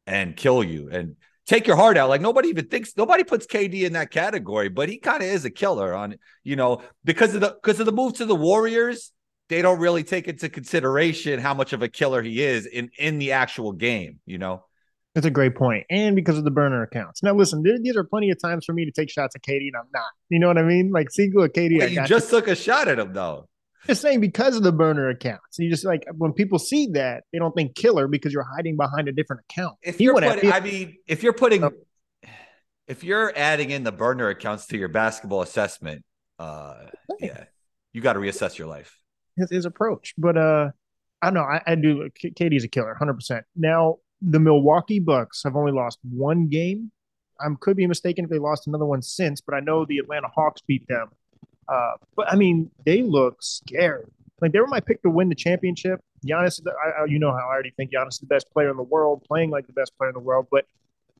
and 0.06 0.36
kill 0.36 0.62
you 0.62 0.90
and 0.90 1.16
take 1.46 1.66
your 1.66 1.76
heart 1.76 1.96
out. 1.96 2.08
Like 2.08 2.20
nobody 2.20 2.48
even 2.48 2.66
thinks 2.66 2.96
nobody 2.96 3.24
puts 3.24 3.46
KD 3.46 3.84
in 3.84 3.94
that 3.94 4.10
category, 4.10 4.68
but 4.68 4.88
he 4.88 4.98
kind 4.98 5.22
of 5.22 5.28
is 5.28 5.44
a 5.44 5.50
killer 5.50 5.94
on, 5.94 6.16
you 6.42 6.56
know, 6.56 6.82
because 7.04 7.34
of 7.34 7.40
the 7.40 7.56
because 7.62 7.80
of 7.80 7.86
the 7.86 7.92
move 7.92 8.14
to 8.14 8.26
the 8.26 8.34
Warriors 8.34 9.12
they 9.48 9.62
don't 9.62 9.78
really 9.78 10.04
take 10.04 10.28
into 10.28 10.48
consideration 10.48 11.40
how 11.40 11.54
much 11.54 11.72
of 11.72 11.82
a 11.82 11.88
killer 11.88 12.22
he 12.22 12.42
is 12.42 12.66
in 12.66 12.90
in 12.98 13.18
the 13.18 13.32
actual 13.32 13.72
game. 13.72 14.20
You 14.26 14.38
know, 14.38 14.64
That's 15.14 15.26
a 15.26 15.30
great 15.30 15.54
point, 15.54 15.86
and 15.90 16.14
because 16.14 16.38
of 16.38 16.44
the 16.44 16.50
burner 16.50 16.82
accounts. 16.82 17.22
Now, 17.22 17.34
listen, 17.34 17.62
there, 17.62 17.78
these 17.78 17.96
are 17.96 18.04
plenty 18.04 18.30
of 18.30 18.40
times 18.40 18.64
for 18.64 18.72
me 18.72 18.84
to 18.84 18.92
take 18.92 19.10
shots 19.10 19.34
at 19.34 19.42
KD, 19.42 19.68
and 19.68 19.76
I'm 19.76 19.88
not. 19.92 20.04
You 20.28 20.38
know 20.38 20.48
what 20.48 20.58
I 20.58 20.62
mean? 20.62 20.90
Like, 20.92 21.10
see, 21.10 21.30
look, 21.32 21.54
KD, 21.54 21.78
Wait, 21.78 21.92
you 21.92 22.04
just 22.06 22.30
took 22.30 22.48
a 22.48 22.54
shot 22.54 22.88
at 22.88 22.98
him 22.98 23.12
though. 23.12 23.48
just 23.86 24.02
saying 24.02 24.20
because 24.20 24.56
of 24.56 24.62
the 24.62 24.72
burner 24.72 25.08
accounts. 25.08 25.58
You 25.58 25.70
just 25.70 25.84
like 25.84 26.04
when 26.16 26.32
people 26.32 26.58
see 26.58 26.88
that, 26.92 27.24
they 27.32 27.38
don't 27.38 27.54
think 27.54 27.74
killer 27.74 28.06
because 28.08 28.32
you're 28.32 28.46
hiding 28.56 28.76
behind 28.76 29.08
a 29.08 29.12
different 29.12 29.42
account. 29.50 29.76
If 29.82 30.00
you're 30.00 30.20
have- 30.20 30.34
putting, 30.34 30.52
I 30.52 30.60
mean, 30.60 30.96
if 31.06 31.22
you're 31.22 31.32
putting, 31.32 31.64
Oh. 31.64 31.70
if 32.86 33.02
you're 33.04 33.32
adding 33.36 33.70
in 33.70 33.82
the 33.84 33.92
burner 33.92 34.28
accounts 34.28 34.66
to 34.68 34.76
your 34.76 34.88
basketball 34.88 35.40
assessment, 35.42 36.04
uh, 36.38 36.74
yeah, 37.18 37.44
you 37.92 38.00
got 38.02 38.12
to 38.14 38.20
reassess 38.20 38.58
your 38.58 38.68
life. 38.68 38.94
His, 39.38 39.50
his 39.50 39.64
approach. 39.64 40.14
But 40.18 40.36
uh, 40.36 40.70
I 41.22 41.26
don't 41.26 41.34
know. 41.34 41.42
I, 41.42 41.62
I 41.66 41.74
do. 41.74 42.08
KD's 42.10 42.64
a 42.64 42.68
killer, 42.68 42.94
hundred 42.94 43.14
percent. 43.14 43.44
Now 43.56 43.98
the 44.20 44.40
Milwaukee 44.40 44.98
Bucks 44.98 45.42
have 45.44 45.56
only 45.56 45.72
lost 45.72 45.98
one 46.02 46.48
game. 46.48 46.90
I 47.40 47.46
could 47.60 47.76
be 47.76 47.86
mistaken 47.86 48.24
if 48.24 48.30
they 48.30 48.38
lost 48.38 48.66
another 48.66 48.84
one 48.84 49.02
since, 49.02 49.40
but 49.40 49.54
I 49.54 49.60
know 49.60 49.84
the 49.84 49.98
Atlanta 49.98 50.28
Hawks 50.34 50.60
beat 50.60 50.86
them. 50.88 51.08
Uh, 51.68 51.92
but 52.16 52.30
I 52.32 52.36
mean, 52.36 52.70
they 52.84 53.02
look 53.02 53.36
scary. 53.40 54.04
Like 54.40 54.52
they 54.52 54.60
were 54.60 54.66
my 54.66 54.80
pick 54.80 55.02
to 55.02 55.10
win 55.10 55.28
the 55.28 55.34
championship. 55.34 56.00
Giannis, 56.26 56.60
I, 56.66 57.02
I, 57.02 57.04
you 57.06 57.18
know 57.18 57.30
how 57.30 57.38
I 57.38 57.52
already 57.52 57.72
think 57.76 57.92
Giannis 57.92 58.14
is 58.14 58.18
the 58.18 58.26
best 58.26 58.50
player 58.52 58.70
in 58.70 58.76
the 58.76 58.82
world, 58.82 59.24
playing 59.26 59.50
like 59.50 59.66
the 59.66 59.72
best 59.72 59.96
player 59.98 60.10
in 60.10 60.14
the 60.14 60.20
world. 60.20 60.46
But 60.50 60.64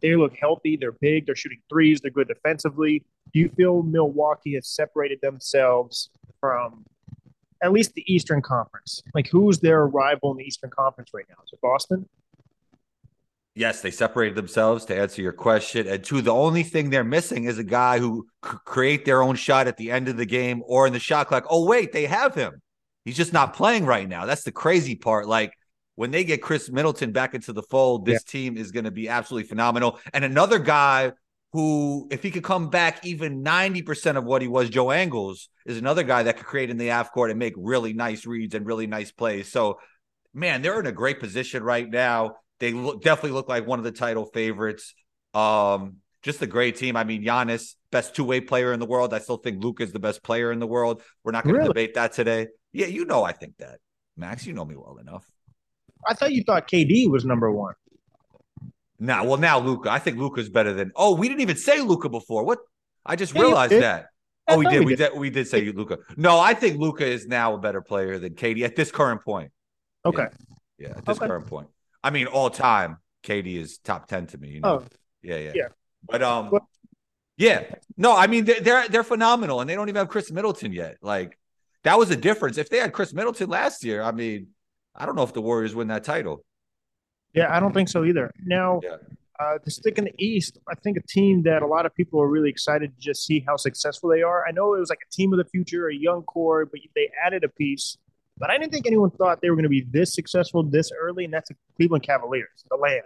they 0.01 0.15
look 0.17 0.37
healthy. 0.37 0.77
They're 0.77 0.93
big. 0.93 1.27
They're 1.27 1.37
shooting 1.37 1.61
threes. 1.69 2.01
They're 2.01 2.11
good 2.11 2.29
defensively. 2.29 3.05
Do 3.33 3.41
you 3.41 3.49
feel 3.51 3.83
Milwaukee 3.83 4.55
has 4.55 4.69
separated 4.69 5.21
themselves 5.21 6.11
from 6.41 6.85
at 7.63 7.73
least 7.73 7.95
the 7.95 8.05
Eastern 8.13 8.43
Conference. 8.43 9.03
Like, 9.15 9.29
who's 9.29 9.59
their 9.59 9.87
rival 9.87 10.31
in 10.33 10.39
the 10.39 10.45
Eastern 10.45 10.71
Conference 10.71 11.11
right 11.13 11.25
now? 11.29 11.37
Is 11.45 11.53
it 11.53 11.61
Boston? 11.61 12.09
Yes, 13.55 13.81
they 13.81 13.91
separated 13.91 14.37
themselves 14.37 14.85
to 14.85 14.97
answer 14.97 15.21
your 15.21 15.33
question. 15.33 15.89
And 15.89 16.05
two, 16.05 16.23
the 16.23 16.33
only 16.33 16.63
thing 16.63 16.91
they're 16.91 17.03
missing 17.03 17.45
is 17.45 17.59
a 17.59 17.65
guy 17.65 17.99
who 17.99 18.29
c- 18.45 18.53
create 18.65 19.05
their 19.05 19.21
own 19.21 19.35
shot 19.35 19.67
at 19.67 19.77
the 19.77 19.91
end 19.91 20.07
of 20.07 20.17
the 20.17 20.27
game 20.27 20.63
or 20.65 20.87
in 20.87 20.93
the 20.93 21.01
shot 21.01 21.27
clock. 21.27 21.45
Oh, 21.51 21.67
wait, 21.67 21.91
they 21.91 22.07
have 22.07 22.37
him. 22.37 22.63
He's 23.05 23.17
just 23.17 23.33
not 23.33 23.55
playing 23.55 23.85
right 23.85 24.09
now. 24.09 24.27
That's 24.27 24.45
the 24.45 24.53
crazy 24.53 24.95
part. 24.95 25.27
Like 25.27 25.53
when 25.97 26.13
they 26.13 26.23
get 26.23 26.41
Khris 26.41 26.71
Middleton 26.71 27.11
back 27.11 27.35
into 27.35 27.53
the 27.53 27.63
fold, 27.65 28.07
this 28.07 28.23
team 28.23 28.57
is 28.57 28.71
going 28.71 28.85
to 28.85 28.93
be 28.93 29.09
absolutely 29.09 29.49
phenomenal. 29.49 29.99
And 30.13 30.25
another 30.25 30.61
guy 30.61 31.13
who, 31.53 32.09
if 32.11 32.23
he 32.23 32.31
could 32.31 32.43
come 32.45 32.69
back 32.69 33.07
even 33.07 33.43
90% 33.43 34.17
of 34.17 34.25
what 34.25 34.43
he 34.43 34.49
was, 34.49 34.69
Joe 34.69 34.93
Ingles, 34.93 35.49
is 35.65 35.79
another 35.79 36.03
guy 36.03 36.25
that 36.25 36.37
could 36.37 36.47
create 36.47 36.71
in 36.71 36.77
the 36.77 36.87
half 36.89 37.13
court 37.13 37.31
and 37.31 37.39
make 37.39 37.55
really 37.57 37.93
nice 37.95 38.27
reads 38.27 38.55
and 38.55 38.67
really 38.67 38.87
nice 38.87 39.13
plays. 39.13 39.51
So, 39.51 39.79
man, 40.35 40.61
they're 40.63 40.79
in 40.79 40.87
a 40.87 40.93
great 40.93 41.21
position 41.21 41.63
right 41.63 41.89
now. 41.89 42.37
They 42.61 42.73
look, 42.73 43.03
definitely 43.03 43.31
look 43.31 43.49
like 43.49 43.67
one 43.67 43.79
of 43.79 43.85
the 43.85 43.93
title 43.93 44.27
favorites. 44.27 44.95
Um, 45.33 45.97
just 46.23 46.43
a 46.43 46.47
great 46.47 46.77
team. 46.77 46.97
I 46.97 47.05
mean, 47.05 47.25
Giannis, 47.25 47.75
best 47.91 48.15
two 48.15 48.25
way 48.25 48.41
player 48.41 48.73
in 48.73 48.81
the 48.81 48.87
world. 48.87 49.15
I 49.15 49.19
still 49.19 49.37
think 49.37 49.63
Luke 49.63 49.81
is 49.81 49.93
the 49.93 50.01
best 50.01 50.23
player 50.23 50.53
in 50.53 50.59
the 50.59 50.67
world. 50.67 51.03
We're 51.25 51.33
not 51.33 51.45
going 51.45 51.55
to 51.55 51.59
Really? 51.61 51.69
debate 51.69 51.95
that 51.95 52.13
today. 52.13 52.49
Yeah, 52.73 52.87
you 52.87 53.05
know, 53.05 53.23
I 53.25 53.33
think 53.33 53.55
that. 53.59 53.79
Max, 54.17 54.45
you 54.47 54.53
know 54.53 54.65
me 54.65 54.75
well 54.77 54.99
enough. 55.01 55.25
I 56.07 56.15
thought 56.15 56.33
you 56.33 56.43
thought 56.45 56.69
KD 56.69 57.09
was 57.11 57.25
number 57.25 57.51
one. 57.51 57.75
Now, 58.99 59.25
well, 59.25 59.37
now 59.39 59.59
Luka. 59.61 59.91
I 59.91 59.99
think 59.99 60.19
Luka's 60.19 60.49
better 60.49 60.73
than. 60.75 60.91
Oh, 60.97 61.15
we 61.15 61.29
didn't 61.29 61.41
even 61.43 61.57
say 61.57 61.81
Luka 61.81 62.09
before. 62.09 62.45
What? 62.45 62.59
I 63.07 63.17
just 63.17 63.35
Yeah, 63.35 63.43
realized 63.43 63.73
that. 63.73 64.07
I 64.49 64.55
Oh, 64.55 64.59
we 64.59 64.67
did. 64.67 64.81
we 64.81 64.87
We 64.87 64.97
did. 64.97 65.11
did. 65.13 65.19
We 65.19 65.31
did 65.31 65.47
say 65.49 65.71
Luka. 65.73 65.99
No, 66.17 66.39
I 66.39 66.55
think 66.55 66.79
Luka 66.81 67.07
is 67.07 67.27
now 67.27 67.55
a 67.55 67.59
better 67.59 67.81
player 67.81 68.19
than 68.19 68.35
KD 68.35 68.65
at 68.65 68.75
this 68.77 68.91
current 68.91 69.23
point. 69.23 69.53
Okay. 70.05 70.27
Yeah, 70.79 70.91
at 70.91 71.05
this 71.05 71.17
Okay. 71.19 71.27
current 71.27 71.47
point. 71.47 71.69
I 72.03 72.11
mean, 72.11 72.27
all 72.27 72.51
time, 72.51 72.99
KD 73.25 73.57
is 73.57 73.79
top 73.79 74.09
ten 74.09 74.27
to 74.29 74.39
me. 74.39 74.49
You 74.49 74.61
know? 74.61 74.81
Oh, 74.83 74.85
Yeah, 75.23 75.37
yeah, 75.37 75.53
Yeah. 75.55 75.69
But 76.09 76.23
um, 76.23 76.51
Well- 76.51 76.69
yeah, 77.37 77.65
no, 77.97 78.17
I 78.17 78.27
mean 78.27 78.45
they're, 78.47 78.61
they're 78.61 78.89
they're 78.89 79.05
phenomenal, 79.05 79.61
and 79.61 79.69
they 79.71 79.75
don't 79.75 79.89
even 79.89 79.99
have 80.01 80.09
Khris 80.09 80.31
Middleton 80.33 80.73
yet. 80.73 80.97
Like 81.03 81.39
that 81.85 81.99
was 81.99 82.11
a 82.11 82.17
difference. 82.17 82.57
If 82.59 82.69
they 82.71 82.79
had 82.79 82.93
Khris 82.93 83.13
Middleton 83.15 83.49
last 83.51 83.85
year, 83.85 84.03
I 84.03 84.11
mean, 84.13 84.49
I 84.95 85.07
don't 85.07 85.15
know 85.15 85.23
if 85.23 85.33
the 85.33 85.43
Warriors 85.43 85.75
win 85.75 85.89
that 85.89 86.05
title. 86.05 86.45
Yeah, 87.35 87.55
I 87.55 87.61
don't 87.61 87.73
think 87.73 87.89
so 87.89 88.05
either. 88.05 88.33
Now, 88.45 88.81
Yeah. 88.83 88.97
uh, 89.39 89.59
to 89.59 89.71
stick 89.71 89.99
in 89.99 90.05
the 90.05 90.15
East, 90.19 90.59
I 90.69 90.75
think 90.75 90.97
a 90.97 91.03
team 91.03 91.43
that 91.45 91.63
a 91.63 91.67
lot 91.67 91.87
of 91.87 91.95
people 91.95 92.21
are 92.21 92.29
really 92.29 92.51
excited 92.51 92.93
to 92.95 93.01
just 93.01 93.25
see 93.25 93.41
how 93.47 93.57
successful 93.57 94.11
they 94.11 94.23
are. 94.23 94.45
I 94.47 94.51
know 94.53 94.75
it 94.75 94.81
was 94.81 94.91
like 94.91 95.01
a 95.09 95.13
team 95.15 95.33
of 95.33 95.39
the 95.39 95.45
future, 95.45 95.89
a 95.89 95.95
young 95.95 96.23
core, 96.23 96.67
but 96.67 96.81
they 96.95 97.11
added 97.25 97.45
a 97.45 97.49
piece. 97.49 97.97
But 98.39 98.51
I 98.51 98.59
didn't 98.59 98.73
think 98.73 98.87
anyone 98.87 99.11
thought 99.11 99.41
they 99.43 99.51
were 99.51 99.57
going 99.57 99.65
to 99.65 99.69
be 99.69 99.85
this 99.91 100.15
successful 100.15 100.63
this 100.63 100.91
early, 100.99 101.25
and 101.25 101.33
that's 101.35 101.49
the 101.49 101.57
Cleveland 101.77 102.05
Cavaliers, 102.05 102.49
the 102.71 102.77
land. 102.77 103.03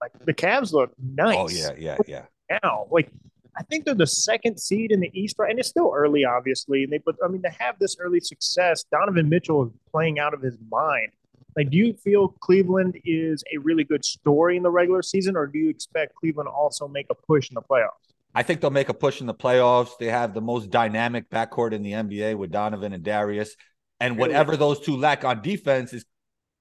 Like 0.00 0.12
the 0.24 0.34
Cavs 0.34 0.72
look 0.72 0.92
nice. 1.02 1.36
Oh 1.38 1.48
yeah, 1.48 1.70
yeah, 1.78 1.96
yeah. 2.06 2.58
now. 2.62 2.86
Like 2.90 3.10
I 3.56 3.62
think 3.62 3.84
they're 3.86 3.94
the 3.94 4.06
second 4.06 4.58
seed 4.58 4.90
in 4.90 5.00
the 5.00 5.10
East, 5.18 5.36
right? 5.38 5.48
And 5.50 5.58
it's 5.58 5.68
still 5.68 5.92
early, 5.94 6.24
obviously. 6.24 6.82
And 6.84 6.92
they, 6.92 6.98
but 6.98 7.14
I 7.24 7.28
mean, 7.28 7.40
to 7.42 7.48
have 7.50 7.78
this 7.78 7.96
early 7.98 8.20
success, 8.20 8.84
Donovan 8.90 9.28
Mitchell 9.30 9.64
is 9.64 9.70
playing 9.90 10.18
out 10.18 10.34
of 10.34 10.42
his 10.42 10.58
mind. 10.70 11.12
Like, 11.56 11.70
do 11.70 11.76
you 11.76 11.94
feel 11.94 12.28
Cleveland 12.40 12.98
is 13.04 13.44
a 13.54 13.58
really 13.58 13.84
good 13.84 14.04
story 14.04 14.56
in 14.56 14.62
the 14.62 14.70
regular 14.70 15.02
season, 15.02 15.36
or 15.36 15.46
do 15.46 15.58
you 15.58 15.70
expect 15.70 16.14
Cleveland 16.16 16.48
to 16.48 16.52
also 16.52 16.88
make 16.88 17.06
a 17.10 17.14
push 17.14 17.50
in 17.50 17.54
the 17.54 17.62
playoffs? 17.62 18.12
I 18.34 18.42
think 18.42 18.60
they'll 18.60 18.70
make 18.70 18.88
a 18.88 18.94
push 18.94 19.20
in 19.20 19.26
the 19.26 19.34
playoffs. 19.34 19.90
They 19.98 20.06
have 20.06 20.34
the 20.34 20.40
most 20.40 20.70
dynamic 20.70 21.30
backcourt 21.30 21.72
in 21.72 21.82
the 21.82 21.92
NBA 21.92 22.36
with 22.36 22.50
Donovan 22.50 22.92
and 22.92 23.04
Darius. 23.04 23.54
And 24.00 24.18
whatever 24.18 24.56
those 24.56 24.80
two 24.80 24.96
lack 24.96 25.24
on 25.24 25.40
defense 25.40 25.92
is 25.92 26.04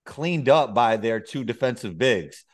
cleaned 0.05 0.50
up 0.50 0.75
by 0.75 0.97
their 0.97 1.19
two 1.19 1.43
defensive 1.43 1.97
bigs. 1.97 2.45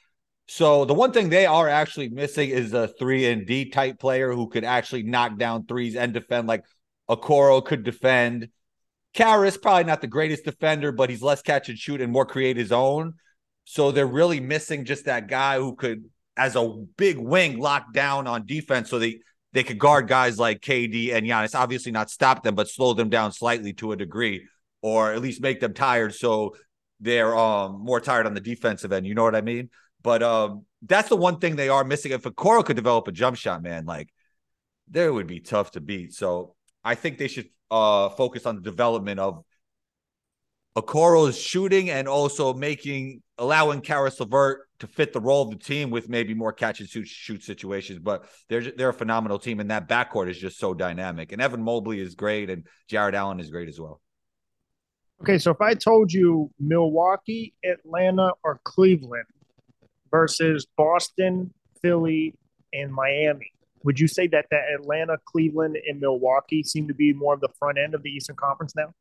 So 0.48 0.86
the 0.86 0.94
one 0.94 1.12
thing 1.12 1.30
they 1.30 1.46
are 1.46 1.68
actually 1.68 2.10
missing 2.10 2.50
is 2.50 2.74
a 2.74 2.88
three 2.88 3.28
and 3.28 3.46
D 3.46 3.70
type 3.70 4.00
player 4.00 4.32
who 4.34 4.48
could 4.50 4.64
actually 4.64 5.04
knock 5.04 5.38
down 5.38 5.66
threes 5.66 5.96
and 5.96 6.14
defend 6.14 6.48
like 6.48 6.64
Okoro 7.10 7.64
could 7.64 7.84
defend. 7.84 8.50
Caris 9.14 9.58
probably 9.58 9.86
not 9.86 10.02
the 10.02 10.08
greatest 10.08 10.46
defender, 10.46 10.92
but 10.92 11.10
he's 11.10 11.22
less 11.22 11.42
catch 11.42 11.70
and 11.70 11.78
shoot 11.78 12.02
and 12.02 12.12
more 12.12 12.26
create 12.26 12.58
his 12.58 12.72
own. 12.72 13.16
So 13.66 13.92
they're 13.92 14.08
really 14.08 14.40
missing 14.40 14.86
just 14.86 15.06
that 15.06 15.28
guy 15.28 15.58
who 15.58 15.76
could, 15.76 16.06
as 16.38 16.56
a 16.56 16.68
big 16.98 17.18
wing, 17.18 17.60
lock 17.60 17.94
down 17.94 18.28
on 18.28 18.46
defense, 18.46 18.90
so 18.90 19.00
they 19.00 19.20
they 19.52 19.64
could 19.64 19.80
guard 19.80 20.08
guys 20.08 20.38
like 20.38 20.62
KD 20.62 21.14
and 21.14 21.26
Giannis. 21.26 21.56
Obviously, 21.56 21.92
not 21.92 22.10
stop 22.10 22.44
them, 22.44 22.56
but 22.56 22.70
slow 22.70 22.94
them 22.94 23.10
down 23.10 23.32
slightly 23.32 23.74
to 23.74 23.92
a 23.92 23.96
degree, 23.96 24.48
or 24.82 25.12
at 25.12 25.22
least 25.22 25.42
make 25.42 25.60
them 25.60 25.74
tired 25.74 26.14
so 26.14 26.56
they're 27.00 27.36
um 27.36 27.80
more 27.84 28.00
tired 28.00 28.26
on 28.26 28.34
the 28.34 28.42
defensive 28.42 28.92
end. 28.92 29.06
You 29.06 29.16
know 29.16 29.24
what 29.24 29.36
I 29.36 29.42
mean? 29.42 29.70
But 30.02 30.24
um 30.24 30.66
that's 30.82 31.10
the 31.10 31.16
one 31.16 31.40
thing 31.40 31.56
they 31.56 31.70
are 31.70 31.84
missing. 31.84 32.12
If 32.12 32.24
Okoro 32.24 32.64
could 32.64 32.76
develop 32.76 33.08
a 33.08 33.12
jump 33.12 33.38
shot, 33.38 33.62
man, 33.64 33.86
like 33.86 34.10
there 34.88 35.14
would 35.14 35.28
be 35.28 35.40
tough 35.40 35.72
to 35.72 35.82
beat. 35.82 36.14
So 36.14 36.56
I 36.84 36.96
think 36.96 37.18
they 37.18 37.28
should 37.28 37.50
uh 37.72 38.10
focus 38.10 38.46
on 38.46 38.56
the 38.56 38.62
development 38.62 39.20
of 39.20 39.44
Okoro's 40.76 41.38
shooting 41.38 41.90
and 41.90 42.08
also 42.08 42.54
making 42.54 43.22
allowing 43.38 43.82
Caris 43.82 44.20
LeVert 44.20 44.68
to 44.80 44.88
fit 44.88 45.14
the 45.14 45.20
role 45.20 45.44
of 45.44 45.50
the 45.50 45.58
team 45.58 45.90
with 45.90 46.08
maybe 46.08 46.34
more 46.34 46.54
catch 46.54 46.80
and 46.80 46.88
shoot, 46.88 47.08
shoot 47.08 47.44
situations. 47.44 48.00
But 48.00 48.26
they're 48.48 48.72
they're 48.72 48.90
a 48.90 48.94
phenomenal 48.94 49.40
team, 49.40 49.60
and 49.60 49.72
that 49.72 49.90
backcourt 49.90 50.30
is 50.30 50.38
just 50.38 50.60
so 50.60 50.74
dynamic. 50.74 51.32
And 51.32 51.42
Evan 51.42 51.64
Mobley 51.64 52.00
is 52.00 52.16
great, 52.16 52.50
and 52.50 52.66
Jarrett 52.88 53.16
Allen 53.16 53.40
is 53.40 53.50
great 53.50 53.68
as 53.68 53.80
well. 53.80 54.02
Okay, 55.22 55.38
so 55.38 55.52
if 55.52 55.60
I 55.60 55.74
told 55.74 56.14
you 56.14 56.50
Milwaukee, 56.60 57.54
Atlanta, 57.64 58.32
or 58.44 58.62
Cleveland 58.64 59.26
versus 60.12 60.66
Boston, 60.78 61.54
Philly, 61.82 62.36
and 62.72 62.94
Miami, 62.94 63.52
would 63.84 64.00
you 64.00 64.08
say 64.08 64.28
that 64.28 64.46
that 64.52 64.64
Atlanta, 64.74 65.18
Cleveland, 65.26 65.78
and 65.88 66.00
Milwaukee 66.00 66.64
seem 66.64 66.88
to 66.88 66.94
be 66.94 67.14
more 67.14 67.34
of 67.34 67.42
the 67.42 67.50
front 67.60 67.78
end 67.78 67.94
of 67.94 68.04
the 68.04 68.10
Eastern 68.10 68.36
Conference 68.36 68.76
now? 68.76 68.94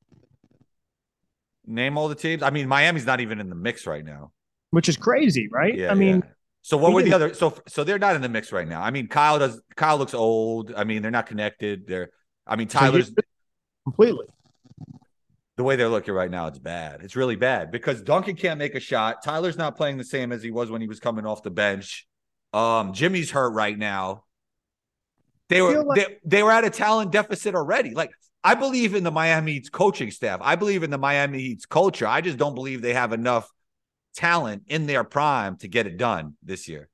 Name 1.67 1.99
all 1.99 2.09
the 2.09 2.15
teams. 2.15 2.43
I 2.43 2.51
mean, 2.51 2.69
Miami's 2.69 3.07
not 3.07 3.21
even 3.21 3.41
in 3.41 3.49
the 3.49 3.55
mix 3.55 3.87
right 3.87 4.05
now, 4.05 4.33
which 4.71 4.89
is 4.89 4.97
crazy, 4.97 5.49
right? 5.49 5.77
Yeah, 5.77 5.91
I 5.91 5.95
mean, 5.95 6.17
yeah. 6.25 6.31
so 6.63 6.77
what 6.77 6.93
were 6.93 7.03
the 7.03 7.13
other? 7.13 7.35
So 7.35 7.55
so 7.67 7.85
they're 7.85 7.99
not 7.99 8.17
in 8.17 8.23
the 8.23 8.29
mix 8.29 8.53
right 8.53 8.67
now. 8.67 8.81
I 8.81 8.91
mean, 8.91 9.09
Kyle 9.09 9.39
does. 9.39 9.61
Kyle 9.77 9.99
looks 9.99 10.15
old. 10.15 10.73
I 10.75 10.85
mean, 10.85 11.03
they're 11.03 11.11
not 11.11 11.27
connected. 11.27 11.87
They're. 11.87 12.11
I 12.47 12.57
mean, 12.57 12.69
Tyler's 12.69 13.13
completely. 13.85 14.27
The 15.59 15.65
way 15.65 15.75
they're 15.75 15.89
looking 15.89 16.15
right 16.15 16.31
now, 16.31 16.47
it's 16.47 16.59
bad. 16.59 17.03
It's 17.03 17.17
really 17.17 17.35
bad 17.35 17.73
because 17.73 18.01
Duncan 18.01 18.37
can't 18.37 18.59
make 18.59 18.77
a 18.77 18.81
shot. 18.81 19.25
Tyler's 19.25 19.59
not 19.59 19.77
playing 19.77 19.99
the 19.99 20.05
same 20.05 20.31
as 20.31 20.41
he 20.41 20.53
was 20.53 20.71
when 20.71 20.81
he 20.81 20.87
was 20.87 21.01
coming 21.01 21.27
off 21.27 21.43
the 21.43 21.51
bench. 21.51 22.07
Um, 22.53 22.93
Jimmy's 22.93 23.33
hurt 23.33 23.51
right 23.51 23.77
now. 23.77 24.25
They 25.49 25.63
were 25.63 25.83
like- 25.83 25.97
they, 25.97 26.19
they 26.25 26.43
were 26.43 26.53
at 26.53 26.65
a 26.65 26.71
talent 26.71 27.13
deficit 27.13 27.55
already. 27.55 27.91
Like 27.95 28.11
I 28.45 28.55
believe 28.55 28.95
in 28.95 29.03
the 29.05 29.11
Miami 29.11 29.53
Heat's 29.53 29.69
coaching 29.69 30.11
staff. 30.11 30.41
I 30.43 30.55
believe 30.57 30.83
in 30.83 30.91
the 30.91 30.99
Miami 30.99 31.39
Heat's 31.41 31.67
culture. 31.67 32.07
I 32.07 32.21
just 32.21 32.39
don't 32.39 32.55
believe 32.55 32.83
they 32.83 32.95
have 32.95 33.13
enough 33.13 33.51
talent 34.15 34.63
in 34.69 34.87
their 34.87 35.05
prime 35.05 35.57
to 35.57 35.69
get 35.69 35.87
it 35.87 35.97
done 35.97 36.35
this 36.43 36.69
year. 36.69 36.89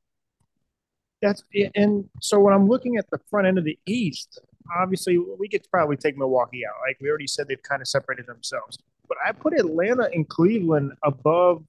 That's 1.23 1.43
and 1.75 2.09
so 2.21 2.39
when 2.39 2.53
I'm 2.53 2.69
looking 2.69 2.97
at 2.97 3.09
the 3.11 3.19
front 3.31 3.47
end 3.47 3.57
of 3.59 3.65
the 3.65 3.79
East, 3.87 4.41
obviously 4.77 5.19
we 5.19 5.49
could 5.49 5.67
probably 5.71 5.97
take 5.97 6.17
Milwaukee 6.19 6.63
out. 6.67 6.75
Like 6.87 6.99
we 7.01 7.09
already 7.09 7.27
said, 7.27 7.49
they've 7.49 7.63
kind 7.63 7.81
of 7.81 7.89
separated 7.89 8.27
themselves. 8.27 8.79
But 9.09 9.19
I 9.25 9.33
put 9.33 9.55
Atlanta 9.55 10.09
and 10.13 10.29
Cleveland 10.29 10.93
above 11.03 11.65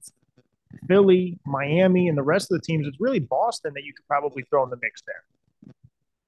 Philly, 0.88 1.38
Miami, 1.46 2.08
and 2.08 2.16
the 2.18 2.22
rest 2.22 2.50
of 2.50 2.60
the 2.60 2.64
teams. 2.66 2.86
It's 2.86 3.00
really 3.00 3.20
Boston 3.20 3.72
that 3.74 3.84
you 3.84 3.94
could 3.94 4.06
probably 4.06 4.42
throw 4.50 4.64
in 4.64 4.70
the 4.70 4.78
mix 4.82 5.02
there. 5.06 5.22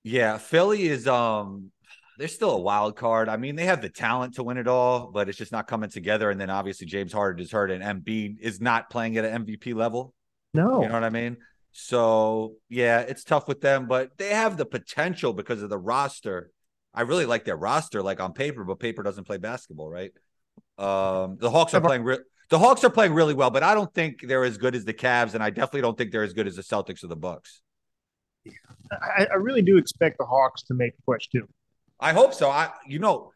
Yeah, 0.03 0.39
Philly 0.39 0.87
is 0.87 1.07
um 1.07 1.71
they're 2.19 2.29
still 2.29 2.51
a 2.51 2.61
wild 2.61 2.97
card. 2.97 3.29
I 3.29 3.37
mean, 3.37 3.55
they 3.55 3.67
have 3.67 3.81
the 3.81 3.89
talent 3.89 4.35
to 4.35 4.43
win 4.43 4.59
it 4.59 4.67
all, 4.67 5.11
but 5.13 5.29
it's 5.29 5.39
just 5.39 5.53
not 5.53 5.69
coming 5.69 5.89
together. 5.89 6.31
And 6.31 6.41
then 6.41 6.51
obviously 6.51 6.87
James 6.87 7.13
Harden 7.13 7.43
is 7.43 7.53
hurt 7.53 7.71
and 7.71 7.83
Embiid 7.83 8.41
is 8.41 8.61
not 8.61 8.91
playing 8.91 9.17
at 9.17 9.25
an 9.25 9.47
MVP 9.47 9.75
level. 9.75 10.15
No. 10.53 10.83
You 10.83 10.89
know 10.89 10.95
what 10.95 11.05
I 11.05 11.11
mean? 11.11 11.37
So 11.71 12.55
yeah, 12.69 13.01
it's 13.01 13.23
tough 13.23 13.47
with 13.47 13.61
them, 13.61 13.87
but 13.87 14.19
they 14.19 14.31
have 14.31 14.57
the 14.57 14.67
potential 14.67 15.33
because 15.33 15.63
of 15.63 15.71
the 15.71 15.79
roster. 15.79 16.51
I 16.93 17.03
really 17.03 17.27
like 17.27 17.45
their 17.45 17.57
roster, 17.57 18.03
like 18.03 18.21
on 18.21 18.33
paper, 18.33 18.65
but 18.65 18.81
paper 18.81 19.05
doesn't 19.05 19.25
play 19.25 19.37
basketball, 19.37 19.89
right? 19.89 20.11
Um, 20.77 21.37
the 21.39 21.51
Hawks 21.51 21.75
are 21.75 21.81
playing 21.81 22.03
re- 22.03 22.19
the 22.51 22.59
Hawks 22.59 22.83
are 22.83 22.91
playing 22.91 23.13
really 23.13 23.35
well, 23.35 23.51
but 23.51 23.63
I 23.63 23.75
don't 23.75 23.93
think 23.95 24.23
they're 24.27 24.45
as 24.45 24.59
good 24.59 24.75
as 24.75 24.85
the 24.85 24.95
Cavs, 24.95 25.35
and 25.35 25.43
I 25.43 25.51
definitely 25.51 25.83
don't 25.83 25.97
think 25.97 26.11
they're 26.11 26.23
as 26.23 26.33
good 26.33 26.47
as 26.47 26.57
the 26.57 26.63
Celtics 26.63 27.05
or 27.05 27.09
the 27.09 27.17
Bucks. 27.17 27.61
I, 28.93 29.27
I 29.31 29.37
really 29.37 29.63
do 29.63 29.77
expect 29.77 30.19
the 30.19 30.25
Hawks 30.25 30.63
to 30.65 30.75
make 30.75 30.95
a 30.99 31.03
push 31.03 31.29
too. 31.29 31.49
I 32.01 32.13
hope 32.13 32.35
so. 32.35 32.51
I 32.51 32.71
you 32.87 32.99
know, 32.99 33.33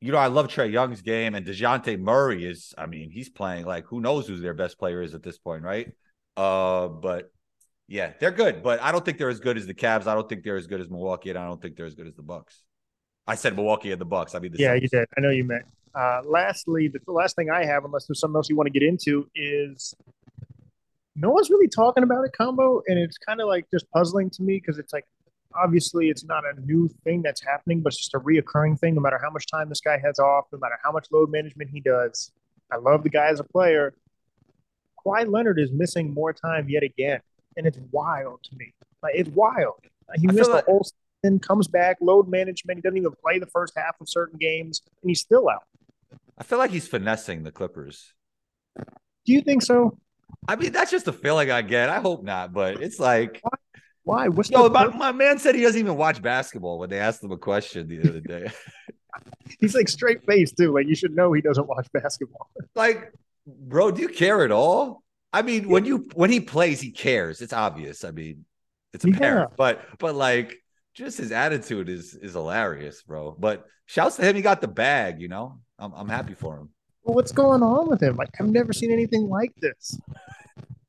you 0.00 0.12
know, 0.12 0.18
I 0.18 0.26
love 0.26 0.48
Trae 0.48 0.70
Young's 0.70 1.00
game 1.02 1.34
and 1.34 1.46
Dejounte 1.46 1.98
Murray 1.98 2.44
is, 2.44 2.74
I 2.76 2.86
mean, 2.86 3.10
he's 3.10 3.28
playing 3.28 3.66
like 3.66 3.86
who 3.86 4.00
knows 4.00 4.26
who 4.26 4.36
their 4.36 4.54
best 4.54 4.78
player 4.78 5.00
is 5.00 5.14
at 5.14 5.22
this 5.22 5.38
point, 5.38 5.62
right? 5.62 5.92
Uh, 6.36 6.88
but 6.88 7.30
yeah, 7.86 8.12
they're 8.18 8.32
good, 8.32 8.62
but 8.62 8.80
I 8.80 8.90
don't 8.90 9.04
think 9.04 9.18
they're 9.18 9.28
as 9.28 9.40
good 9.40 9.56
as 9.56 9.66
the 9.66 9.74
Cavs. 9.74 10.06
I 10.06 10.14
don't 10.14 10.28
think 10.28 10.42
they're 10.42 10.56
as 10.56 10.66
good 10.66 10.80
as 10.80 10.88
Milwaukee, 10.88 11.30
and 11.30 11.38
I 11.38 11.46
don't 11.46 11.60
think 11.60 11.76
they're 11.76 11.86
as 11.86 11.94
good 11.94 12.06
as 12.06 12.14
the 12.14 12.22
Bucks. 12.22 12.62
I 13.26 13.34
said 13.34 13.54
Milwaukee 13.54 13.92
and 13.92 14.00
the 14.00 14.06
Bucks. 14.06 14.34
I 14.34 14.40
mean, 14.40 14.52
yeah, 14.56 14.74
you 14.74 14.88
did. 14.88 15.06
I 15.16 15.20
know 15.20 15.30
you 15.30 15.44
meant. 15.44 15.64
Uh, 15.94 16.22
lastly, 16.24 16.88
the 16.88 17.12
last 17.12 17.36
thing 17.36 17.50
I 17.50 17.64
have, 17.64 17.84
unless 17.84 18.06
there's 18.06 18.18
something 18.18 18.36
else 18.36 18.48
you 18.48 18.56
want 18.56 18.66
to 18.66 18.72
get 18.72 18.82
into, 18.82 19.28
is 19.34 19.94
no 21.14 21.30
one's 21.30 21.50
really 21.50 21.68
talking 21.68 22.02
about 22.02 22.24
it 22.24 22.32
combo, 22.36 22.82
and 22.86 22.98
it's 22.98 23.18
kind 23.18 23.40
of 23.40 23.48
like 23.48 23.66
just 23.70 23.90
puzzling 23.90 24.30
to 24.30 24.42
me 24.42 24.60
because 24.60 24.78
it's 24.78 24.92
like 24.92 25.04
obviously 25.54 26.08
it's 26.08 26.24
not 26.24 26.44
a 26.46 26.58
new 26.60 26.88
thing 27.04 27.22
that's 27.22 27.42
happening, 27.42 27.80
but 27.80 27.92
it's 27.92 27.98
just 27.98 28.14
a 28.14 28.20
reoccurring 28.20 28.78
thing. 28.78 28.94
No 28.94 29.00
matter 29.00 29.20
how 29.22 29.30
much 29.30 29.46
time 29.46 29.68
this 29.68 29.80
guy 29.80 29.98
has 29.98 30.18
off, 30.18 30.46
no 30.52 30.58
matter 30.58 30.78
how 30.82 30.92
much 30.92 31.06
load 31.12 31.30
management 31.30 31.70
he 31.70 31.80
does, 31.80 32.32
I 32.70 32.76
love 32.76 33.02
the 33.02 33.10
guy 33.10 33.26
as 33.26 33.40
a 33.40 33.44
player. 33.44 33.94
Kawhi 35.04 35.30
Leonard 35.30 35.58
is 35.58 35.70
missing 35.72 36.14
more 36.14 36.32
time 36.32 36.68
yet 36.68 36.82
again, 36.82 37.20
and 37.56 37.66
it's 37.66 37.78
wild 37.90 38.40
to 38.44 38.56
me. 38.56 38.72
Like 39.02 39.14
it's 39.16 39.30
wild. 39.30 39.80
He 40.16 40.28
I 40.28 40.32
missed 40.32 40.50
the 40.50 40.56
like, 40.56 40.64
whole 40.64 40.84
season, 41.22 41.38
comes 41.40 41.68
back, 41.68 41.98
load 42.00 42.28
management. 42.28 42.78
He 42.78 42.82
doesn't 42.82 42.96
even 42.96 43.12
play 43.22 43.38
the 43.38 43.46
first 43.46 43.74
half 43.76 44.00
of 44.00 44.08
certain 44.08 44.38
games, 44.38 44.80
and 45.02 45.10
he's 45.10 45.20
still 45.20 45.48
out. 45.48 45.64
I 46.38 46.44
feel 46.44 46.58
like 46.58 46.70
he's 46.70 46.88
finessing 46.88 47.44
the 47.44 47.52
Clippers. 47.52 48.14
Do 48.76 49.32
you 49.32 49.42
think 49.42 49.62
so? 49.62 49.98
I 50.48 50.56
mean, 50.56 50.72
that's 50.72 50.90
just 50.90 51.04
the 51.04 51.12
feeling 51.12 51.50
I 51.50 51.62
get. 51.62 51.88
I 51.88 52.00
hope 52.00 52.24
not, 52.24 52.52
but 52.52 52.82
it's 52.82 52.98
like 52.98 53.40
why? 54.04 54.28
What's 54.28 54.50
no? 54.50 54.68
My, 54.68 54.86
my, 54.86 55.12
man 55.12 55.38
said 55.38 55.54
he 55.54 55.62
doesn't 55.62 55.78
even 55.78 55.96
watch 55.96 56.20
basketball 56.20 56.78
when 56.78 56.90
they 56.90 56.98
asked 56.98 57.22
him 57.22 57.30
a 57.30 57.38
question 57.38 57.88
the 57.88 58.08
other 58.08 58.20
day. 58.20 58.50
He's 59.60 59.74
like 59.74 59.88
straight 59.88 60.24
face 60.24 60.52
too. 60.52 60.74
Like 60.74 60.86
you 60.88 60.94
should 60.94 61.14
know 61.14 61.32
he 61.32 61.40
doesn't 61.40 61.68
watch 61.68 61.86
basketball. 61.92 62.50
like, 62.74 63.12
bro, 63.46 63.90
do 63.90 64.02
you 64.02 64.08
care 64.08 64.44
at 64.44 64.50
all? 64.50 65.02
I 65.32 65.42
mean, 65.42 65.68
when 65.68 65.84
you 65.84 66.08
when 66.14 66.30
he 66.30 66.40
plays, 66.40 66.80
he 66.80 66.90
cares. 66.90 67.40
It's 67.40 67.52
obvious. 67.52 68.04
I 68.04 68.10
mean, 68.10 68.44
it's 68.92 69.04
apparent. 69.04 69.50
Yeah. 69.50 69.56
But 69.56 69.84
but 69.98 70.14
like, 70.14 70.56
just 70.94 71.18
his 71.18 71.30
attitude 71.30 71.88
is 71.88 72.14
is 72.14 72.32
hilarious, 72.32 73.02
bro. 73.02 73.36
But 73.38 73.64
shouts 73.86 74.16
to 74.16 74.22
him. 74.22 74.34
He 74.34 74.42
got 74.42 74.60
the 74.60 74.68
bag. 74.68 75.20
You 75.20 75.28
know, 75.28 75.60
I'm 75.78 75.92
I'm 75.92 76.08
happy 76.08 76.34
for 76.34 76.56
him. 76.56 76.70
Well, 77.04 77.14
what's 77.14 77.32
going 77.32 77.62
on 77.62 77.88
with 77.88 78.02
him? 78.02 78.16
Like, 78.16 78.28
I've 78.38 78.48
never 78.48 78.72
seen 78.72 78.92
anything 78.92 79.28
like 79.28 79.52
this. 79.60 79.98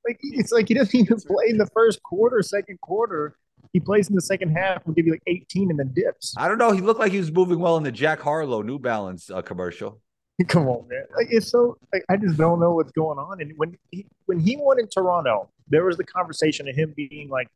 Like, 0.05 0.19
it's 0.21 0.51
like 0.51 0.67
he 0.67 0.73
doesn't 0.73 0.95
even 0.95 1.19
play 1.21 1.49
in 1.49 1.57
the 1.57 1.67
first 1.67 2.03
quarter, 2.03 2.41
second 2.41 2.79
quarter. 2.81 3.35
He 3.71 3.79
plays 3.79 4.09
in 4.09 4.15
the 4.15 4.21
second 4.21 4.55
half 4.55 4.85
and 4.85 4.95
give 4.95 5.07
you 5.07 5.13
like 5.13 5.23
18 5.25 5.71
and 5.71 5.79
then 5.79 5.91
dips. 5.95 6.35
I 6.37 6.47
don't 6.47 6.59
know. 6.59 6.71
He 6.71 6.81
looked 6.81 6.99
like 6.99 7.11
he 7.11 7.17
was 7.17 7.31
moving 7.31 7.57
well 7.57 7.77
in 7.77 7.83
the 7.83 7.91
Jack 7.91 8.19
Harlow 8.19 8.61
New 8.61 8.77
Balance 8.77 9.31
uh, 9.31 9.41
commercial. 9.41 9.99
Come 10.47 10.67
on, 10.67 10.87
man. 10.87 11.05
Like, 11.15 11.27
it's 11.31 11.49
so 11.49 11.77
like 11.91 12.03
I 12.09 12.17
just 12.17 12.37
don't 12.37 12.59
know 12.59 12.73
what's 12.73 12.91
going 12.91 13.17
on. 13.17 13.41
And 13.41 13.53
when 13.57 13.77
he 13.91 14.05
when 14.25 14.39
he 14.39 14.57
won 14.57 14.79
in 14.79 14.87
Toronto, 14.87 15.49
there 15.67 15.85
was 15.85 15.97
the 15.97 16.03
conversation 16.03 16.67
of 16.67 16.75
him 16.75 16.93
being 16.95 17.29
like 17.29 17.47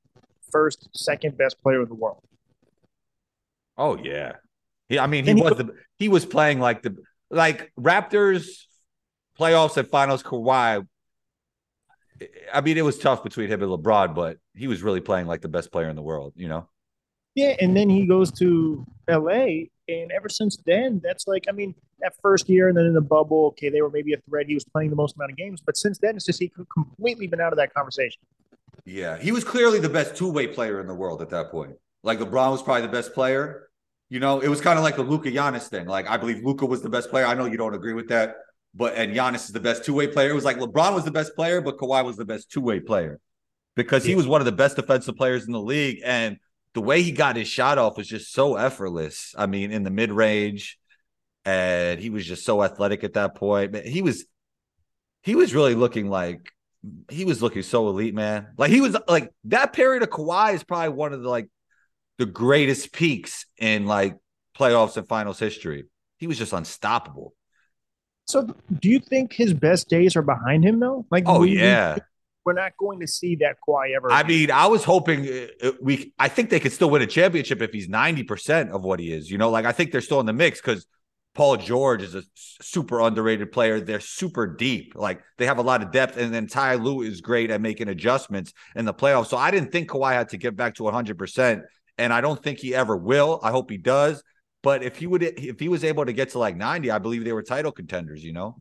first, 0.52 0.90
second 0.94 1.38
best 1.38 1.62
player 1.62 1.82
in 1.82 1.88
the 1.88 1.96
world. 1.96 2.24
Oh 3.78 3.98
yeah. 3.98 4.34
He, 4.90 4.98
I 4.98 5.08
mean, 5.08 5.26
he 5.26 5.32
and 5.32 5.42
was 5.42 5.58
he, 5.58 5.64
the 5.64 5.76
he 6.00 6.10
was 6.10 6.26
playing 6.26 6.60
like 6.60 6.82
the 6.82 6.96
like 7.30 7.72
Raptors 7.80 8.48
playoffs 9.40 9.78
and 9.78 9.88
finals 9.88 10.24
Kawhi. 10.24 10.86
I 12.52 12.62
mean, 12.62 12.78
it 12.78 12.86
was 12.86 12.98
tough 12.98 13.24
between 13.24 13.48
him 13.48 13.62
and 13.62 13.72
LeBron, 13.72 14.16
but 14.16 14.38
he 14.56 14.68
was 14.68 14.82
really 14.82 15.02
playing 15.02 15.28
like 15.28 15.42
the 15.42 15.48
best 15.48 15.72
player 15.72 15.90
in 15.90 15.96
the 15.96 16.02
world, 16.02 16.34
you 16.36 16.48
know? 16.48 16.68
Yeah, 17.36 17.56
and 17.62 17.78
then 17.78 17.90
he 17.90 18.08
goes 18.08 18.32
to 18.40 18.84
LA, 19.08 19.68
and 19.88 20.12
ever 20.12 20.28
since 20.28 20.58
then, 20.66 21.00
that's 21.04 21.28
like, 21.28 21.46
I 21.48 21.52
mean, 21.52 21.76
that 22.00 22.14
first 22.22 22.50
year 22.50 22.68
and 22.68 22.76
then 22.76 22.86
in 22.86 22.96
the 22.96 23.02
bubble, 23.02 23.48
okay, 23.48 23.70
they 23.70 23.84
were 23.84 23.92
maybe 23.92 24.14
a 24.14 24.18
threat. 24.28 24.48
He 24.48 24.56
was 24.56 24.66
playing 24.66 24.90
the 24.90 24.96
most 24.96 25.16
amount 25.16 25.32
of 25.32 25.38
games, 25.38 25.62
but 25.64 25.78
since 25.78 26.00
then, 26.00 26.16
it's 26.16 26.26
just 26.26 26.40
he 26.40 26.52
completely 26.74 27.28
been 27.28 27.40
out 27.40 27.54
of 27.54 27.58
that 27.58 27.74
conversation. 27.74 28.20
Yeah, 28.86 29.18
he 29.18 29.32
was 29.32 29.44
clearly 29.44 29.80
the 29.80 29.90
best 29.90 30.16
two 30.16 30.32
way 30.32 30.48
player 30.48 30.82
in 30.82 30.88
the 30.88 30.96
world 30.96 31.22
at 31.22 31.30
that 31.30 31.52
point. 31.52 31.76
Like 32.02 32.20
LeBron 32.20 32.52
was 32.52 32.64
probably 32.64 32.84
the 32.84 32.88
best 32.88 33.14
player, 33.14 33.67
you 34.10 34.20
know, 34.20 34.40
it 34.40 34.48
was 34.48 34.62
kind 34.62 34.78
of 34.78 34.84
like 34.84 34.96
the 34.96 35.04
Luka 35.04 35.30
Giannis 35.30 35.68
thing. 35.68 35.88
Like 35.88 36.10
I 36.10 36.18
believe 36.18 36.44
Luka 36.44 36.66
was 36.66 36.82
the 36.82 36.90
best 36.90 37.10
player. 37.10 37.26
I 37.26 37.34
know 37.34 37.46
you 37.46 37.58
don't 37.58 37.74
agree 37.74 37.94
with 37.94 38.10
that, 38.10 38.36
but 38.74 38.96
and 38.96 39.14
Giannis 39.14 39.46
is 39.46 39.50
the 39.50 39.60
best 39.60 39.84
two 39.84 39.94
way 39.94 40.08
player. 40.08 40.30
It 40.30 40.36
was 40.36 40.46
like 40.46 40.58
LeBron 40.58 40.94
was 40.94 41.06
the 41.06 41.12
best 41.12 41.36
player, 41.36 41.62
but 41.62 41.78
Kawhi 41.78 42.06
was 42.06 42.16
the 42.16 42.26
best 42.26 42.50
two 42.52 42.62
way 42.62 42.80
player 42.80 43.20
because 43.76 44.04
he 44.04 44.16
was 44.16 44.28
one 44.28 44.42
of 44.42 44.46
the 44.46 44.52
best 44.52 44.76
defensive 44.76 45.16
players 45.16 45.46
in 45.46 45.52
the 45.52 45.62
league, 45.62 46.02
and 46.06 46.38
the 46.74 46.82
way 46.82 47.02
he 47.02 47.12
got 47.12 47.36
his 47.36 47.48
shot 47.48 47.78
off 47.78 47.98
was 47.98 48.08
just 48.08 48.34
so 48.34 48.56
effortless. 48.56 49.36
I 49.38 49.46
mean, 49.46 49.72
in 49.72 49.84
the 49.84 49.92
mid 49.92 50.12
range, 50.12 50.78
and 51.44 52.00
he 52.00 52.10
was 52.10 52.26
just 52.26 52.46
so 52.46 52.64
athletic 52.64 53.04
at 53.04 53.14
that 53.14 53.36
point. 53.36 53.76
He 53.86 54.02
was 54.02 54.26
he 55.22 55.36
was 55.36 55.54
really 55.54 55.76
looking 55.76 56.10
like 56.10 56.40
he 57.10 57.26
was 57.26 57.42
looking 57.42 57.64
so 57.64 57.90
elite, 57.90 58.16
man. 58.16 58.48
Like 58.58 58.72
he 58.72 58.80
was 58.80 58.96
like 59.08 59.34
that 59.46 59.74
period 59.74 60.04
of 60.04 60.10
Kawhi 60.10 60.54
is 60.54 60.64
probably 60.64 60.90
one 60.90 61.14
of 61.14 61.22
the 61.22 61.30
like 61.30 61.50
the 62.18 62.26
greatest 62.26 62.92
peaks 62.92 63.46
in 63.58 63.86
like 63.86 64.18
playoffs 64.58 64.98
and 64.98 65.08
finals 65.08 65.40
history. 65.40 65.86
He 66.18 66.28
was 66.28 66.38
just 66.38 66.54
unstoppable. 66.54 67.34
So, 68.26 68.48
do 68.82 68.90
you 68.90 69.00
think 69.00 69.34
his 69.34 69.54
best 69.54 69.88
days 69.88 70.16
are 70.16 70.22
behind 70.22 70.66
him 70.66 70.80
though? 70.80 71.06
Like, 71.10 71.24
oh 71.28 71.44
yeah, 71.44 71.98
we're 72.44 72.54
not 72.54 72.74
going 72.78 73.00
to 73.00 73.08
see 73.08 73.36
that 73.38 73.56
Kawhi 73.68 73.96
ever. 73.96 74.12
I 74.12 74.24
mean, 74.24 74.52
I 74.52 74.68
was 74.68 74.84
hoping 74.84 75.28
uh, 75.28 75.48
uh, 75.64 75.72
we. 75.82 76.14
I 76.20 76.28
think 76.28 76.50
they 76.50 76.60
could 76.60 76.74
still 76.74 76.90
win 76.90 77.02
a 77.02 77.08
championship 77.08 77.62
if 77.62 77.72
he's 77.72 77.88
ninety 77.88 78.24
percent 78.24 78.72
of 78.72 78.84
what 78.84 79.00
he 79.00 79.14
is. 79.14 79.32
You 79.32 79.38
know, 79.38 79.50
like 79.50 79.66
I 79.66 79.72
think 79.72 79.92
they're 79.92 80.02
still 80.02 80.20
in 80.20 80.26
the 80.26 80.34
mix 80.34 80.60
because 80.60 80.86
Paul 81.38 81.58
George 81.58 82.02
is 82.02 82.16
a 82.16 82.24
super 82.36 83.00
underrated 83.00 83.52
player. 83.52 83.80
They're 83.80 84.00
super 84.00 84.48
deep. 84.48 84.94
Like 84.96 85.22
they 85.38 85.46
have 85.46 85.60
a 85.60 85.62
lot 85.62 85.84
of 85.84 85.92
depth. 85.92 86.18
And 86.18 86.34
then 86.34 86.48
Ty 86.48 86.76
Lue 86.76 87.04
is 87.04 87.22
great 87.22 87.52
at 87.52 87.62
making 87.62 87.90
adjustments 87.90 88.54
in 88.76 88.86
the 88.86 88.94
playoffs. 88.94 89.28
So 89.28 89.38
I 89.38 89.52
didn't 89.52 89.72
think 89.72 89.88
Kawhi 89.88 90.14
had 90.14 90.30
to 90.30 90.38
get 90.38 90.56
back 90.56 90.74
to 90.76 90.84
100%. 90.84 91.62
And 91.98 92.14
I 92.14 92.22
don't 92.22 92.42
think 92.42 92.60
he 92.60 92.76
ever 92.76 92.96
will. 92.96 93.40
I 93.44 93.52
hope 93.52 93.70
he 93.70 93.78
does. 93.78 94.24
But 94.64 94.84
if 94.84 94.98
he 94.98 95.08
would, 95.08 95.24
if 95.24 95.60
he 95.60 95.70
was 95.70 95.84
able 95.84 96.06
to 96.06 96.14
get 96.14 96.30
to 96.30 96.40
like 96.40 96.56
90, 96.56 96.92
I 96.92 96.98
believe 97.00 97.24
they 97.24 97.34
were 97.34 97.44
title 97.44 97.72
contenders, 97.72 98.24
you 98.24 98.34
know? 98.34 98.58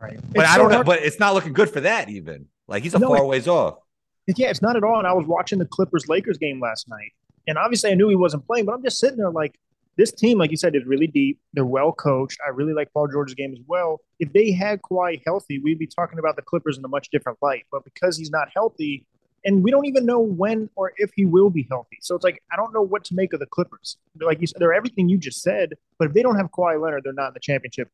Right. 0.00 0.18
But 0.32 0.44
It's 0.44 0.54
I 0.54 0.58
don't 0.58 0.70
know. 0.70 0.84
But 0.84 1.02
it's 1.02 1.18
not 1.18 1.34
looking 1.34 1.52
good 1.52 1.70
for 1.70 1.80
that 1.80 2.08
even. 2.08 2.46
Like 2.66 2.82
he's 2.82 2.94
a 2.94 2.98
No, 2.98 3.08
far 3.08 3.18
it- 3.24 3.26
ways 3.26 3.48
off. 3.48 3.78
Yeah, 4.36 4.50
it's 4.50 4.60
not 4.60 4.76
at 4.76 4.84
all. 4.84 4.98
And 4.98 5.06
I 5.06 5.14
was 5.14 5.26
watching 5.26 5.58
the 5.58 5.64
Clippers 5.64 6.06
Lakers 6.06 6.36
game 6.36 6.60
last 6.60 6.86
night, 6.86 7.12
and 7.46 7.56
obviously 7.56 7.90
I 7.90 7.94
knew 7.94 8.10
he 8.10 8.14
wasn't 8.14 8.46
playing, 8.46 8.66
but 8.66 8.74
I'm 8.74 8.82
just 8.82 8.98
sitting 8.98 9.16
there 9.16 9.30
like, 9.30 9.58
this 9.96 10.12
team, 10.12 10.36
like 10.38 10.50
you 10.50 10.58
said, 10.58 10.76
is 10.76 10.84
really 10.84 11.06
deep. 11.06 11.40
They're 11.54 11.64
well 11.64 11.92
coached. 11.92 12.38
I 12.46 12.50
really 12.50 12.74
like 12.74 12.92
Paul 12.92 13.08
George's 13.08 13.34
game 13.34 13.52
as 13.52 13.58
well. 13.66 14.00
If 14.20 14.32
they 14.34 14.52
had 14.52 14.80
Kawhi 14.82 15.22
healthy, 15.26 15.58
we'd 15.60 15.78
be 15.78 15.86
talking 15.88 16.18
about 16.18 16.36
the 16.36 16.42
Clippers 16.42 16.76
in 16.78 16.84
a 16.84 16.88
much 16.88 17.08
different 17.10 17.38
light. 17.40 17.64
But 17.72 17.84
because 17.84 18.16
he's 18.18 18.30
not 18.30 18.48
healthy, 18.54 19.06
and 19.44 19.62
we 19.62 19.70
don't 19.70 19.86
even 19.86 20.04
know 20.04 20.20
when 20.20 20.68
or 20.76 20.92
if 20.96 21.12
he 21.14 21.24
will 21.24 21.50
be 21.50 21.66
healthy, 21.68 21.98
so 22.00 22.14
it's 22.14 22.24
like 22.24 22.42
I 22.52 22.56
don't 22.56 22.72
know 22.72 22.82
what 22.82 23.04
to 23.04 23.14
make 23.14 23.32
of 23.32 23.40
the 23.40 23.46
Clippers. 23.46 23.96
They're 24.14 24.26
like 24.26 24.40
you 24.40 24.46
said, 24.46 24.60
they're 24.60 24.74
everything 24.74 25.08
you 25.08 25.18
just 25.18 25.42
said, 25.42 25.74
but 25.98 26.08
if 26.08 26.14
they 26.14 26.22
don't 26.22 26.36
have 26.36 26.50
Kawhi 26.50 26.80
Leonard, 26.80 27.04
they're 27.04 27.12
not 27.12 27.28
in 27.28 27.34
the 27.34 27.40
championship 27.40 27.90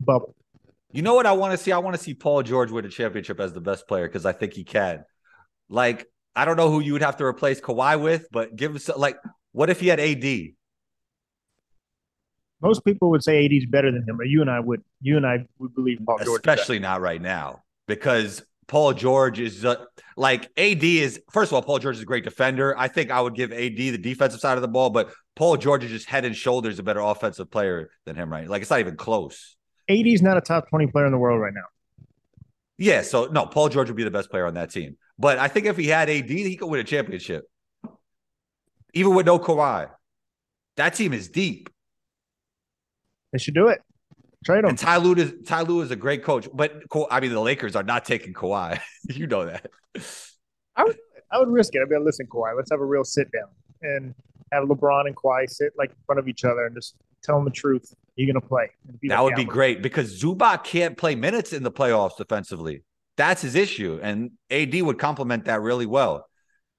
bubble. 0.00 0.34
You 0.92 1.02
know 1.02 1.14
what 1.14 1.26
I 1.26 1.32
want 1.32 1.52
to 1.52 1.58
see? 1.58 1.72
I 1.72 1.78
want 1.78 1.96
to 1.96 2.02
see 2.02 2.14
Paul 2.14 2.42
George 2.42 2.70
win 2.70 2.84
a 2.84 2.88
championship 2.88 3.40
as 3.40 3.52
the 3.52 3.60
best 3.60 3.86
player 3.86 4.06
because 4.06 4.24
I 4.24 4.32
think 4.32 4.54
he 4.54 4.64
can. 4.64 5.04
Like, 5.68 6.06
I 6.34 6.44
don't 6.44 6.56
know 6.56 6.70
who 6.70 6.80
you 6.80 6.92
would 6.92 7.02
have 7.02 7.16
to 7.18 7.24
replace 7.24 7.60
Kawhi 7.60 8.00
with, 8.00 8.28
but 8.30 8.56
give 8.56 8.70
him 8.70 8.78
some, 8.78 8.98
like, 8.98 9.18
what 9.52 9.68
if 9.68 9.80
he 9.80 9.88
had 9.88 10.00
AD? 10.00 10.24
Most 12.62 12.84
people 12.84 13.10
would 13.10 13.22
say 13.22 13.44
AD's 13.44 13.66
better 13.66 13.92
than 13.92 14.08
him, 14.08 14.16
but 14.16 14.28
you 14.28 14.40
and 14.40 14.50
I 14.50 14.60
would. 14.60 14.82
You 15.02 15.16
and 15.16 15.26
I 15.26 15.46
would 15.58 15.74
believe 15.74 16.00
Paul 16.06 16.18
George. 16.24 16.40
Especially 16.40 16.78
not 16.78 17.00
right 17.00 17.20
now 17.20 17.62
because 17.86 18.42
Paul 18.68 18.94
George 18.94 19.38
is 19.38 19.64
uh, 19.64 19.84
like 20.16 20.44
AD 20.56 20.82
is, 20.82 21.20
first 21.30 21.50
of 21.50 21.54
all, 21.54 21.62
Paul 21.62 21.78
George 21.78 21.96
is 21.96 22.02
a 22.02 22.06
great 22.06 22.24
defender. 22.24 22.76
I 22.76 22.88
think 22.88 23.10
I 23.10 23.20
would 23.20 23.34
give 23.34 23.52
AD 23.52 23.76
the 23.76 23.98
defensive 23.98 24.40
side 24.40 24.58
of 24.58 24.62
the 24.62 24.68
ball, 24.68 24.90
but 24.90 25.10
Paul 25.36 25.56
George 25.56 25.84
is 25.84 25.90
just 25.90 26.06
head 26.06 26.24
and 26.24 26.34
shoulders 26.34 26.78
a 26.78 26.82
better 26.82 27.00
offensive 27.00 27.50
player 27.50 27.90
than 28.04 28.16
him, 28.16 28.30
right? 28.30 28.48
Like, 28.48 28.62
it's 28.62 28.70
not 28.70 28.80
even 28.80 28.96
close. 28.96 29.56
AD 29.88 30.06
is 30.06 30.22
not 30.22 30.36
a 30.36 30.40
top 30.40 30.68
20 30.68 30.88
player 30.88 31.06
in 31.06 31.12
the 31.12 31.18
world 31.18 31.40
right 31.40 31.54
now. 31.54 31.62
Yeah, 32.78 33.02
so 33.02 33.26
no, 33.26 33.46
Paul 33.46 33.68
George 33.68 33.88
would 33.88 33.96
be 33.96 34.04
the 34.04 34.10
best 34.10 34.30
player 34.30 34.46
on 34.46 34.54
that 34.54 34.70
team. 34.70 34.96
But 35.18 35.38
I 35.38 35.48
think 35.48 35.66
if 35.66 35.76
he 35.76 35.86
had 35.86 36.10
AD, 36.10 36.28
he 36.28 36.56
could 36.56 36.66
win 36.66 36.80
a 36.80 36.84
championship. 36.84 37.44
Even 38.92 39.14
with 39.14 39.26
no 39.26 39.38
Kawhi. 39.38 39.88
That 40.76 40.94
team 40.94 41.12
is 41.12 41.28
deep. 41.28 41.70
They 43.32 43.38
should 43.38 43.54
do 43.54 43.68
it. 43.68 43.80
Trade 44.46 44.62
him. 44.62 44.66
And 44.66 44.78
Ty 44.78 44.98
Lue 44.98 45.14
is 45.14 45.34
Ty 45.44 45.62
Lue 45.62 45.80
is 45.80 45.90
a 45.90 45.96
great 45.96 46.22
coach. 46.22 46.48
But 46.54 46.84
I 47.10 47.18
mean 47.18 47.32
the 47.32 47.40
Lakers 47.40 47.74
are 47.74 47.82
not 47.82 48.04
taking 48.04 48.32
Kawhi. 48.32 48.80
you 49.08 49.26
know 49.26 49.44
that. 49.44 49.68
I 50.76 50.84
would 50.84 50.96
I 51.32 51.40
would 51.40 51.48
risk 51.48 51.74
it. 51.74 51.82
I'd 51.82 51.88
be 51.88 51.96
like, 51.96 52.04
listen, 52.04 52.28
Kawhi, 52.28 52.56
let's 52.56 52.70
have 52.70 52.80
a 52.80 52.84
real 52.84 53.02
sit 53.02 53.28
down 53.32 53.48
and 53.82 54.14
have 54.52 54.68
LeBron 54.68 55.08
and 55.08 55.16
Kawhi 55.16 55.50
sit 55.50 55.72
like 55.76 55.90
in 55.90 55.96
front 56.06 56.20
of 56.20 56.28
each 56.28 56.44
other 56.44 56.64
and 56.64 56.76
just 56.76 56.94
tell 57.24 57.34
them 57.34 57.44
the 57.44 57.50
truth. 57.50 57.92
You're 58.14 58.32
gonna 58.32 58.46
play. 58.46 58.70
That 59.08 59.20
would 59.20 59.34
be 59.34 59.44
great 59.44 59.82
because 59.82 60.22
Zubac 60.22 60.62
can't 60.62 60.96
play 60.96 61.16
minutes 61.16 61.52
in 61.52 61.64
the 61.64 61.72
playoffs 61.72 62.16
defensively. 62.16 62.84
That's 63.16 63.42
his 63.42 63.56
issue. 63.56 63.98
And 64.00 64.30
AD 64.48 64.80
would 64.80 65.00
complement 65.00 65.46
that 65.46 65.60
really 65.60 65.86
well. 65.86 66.24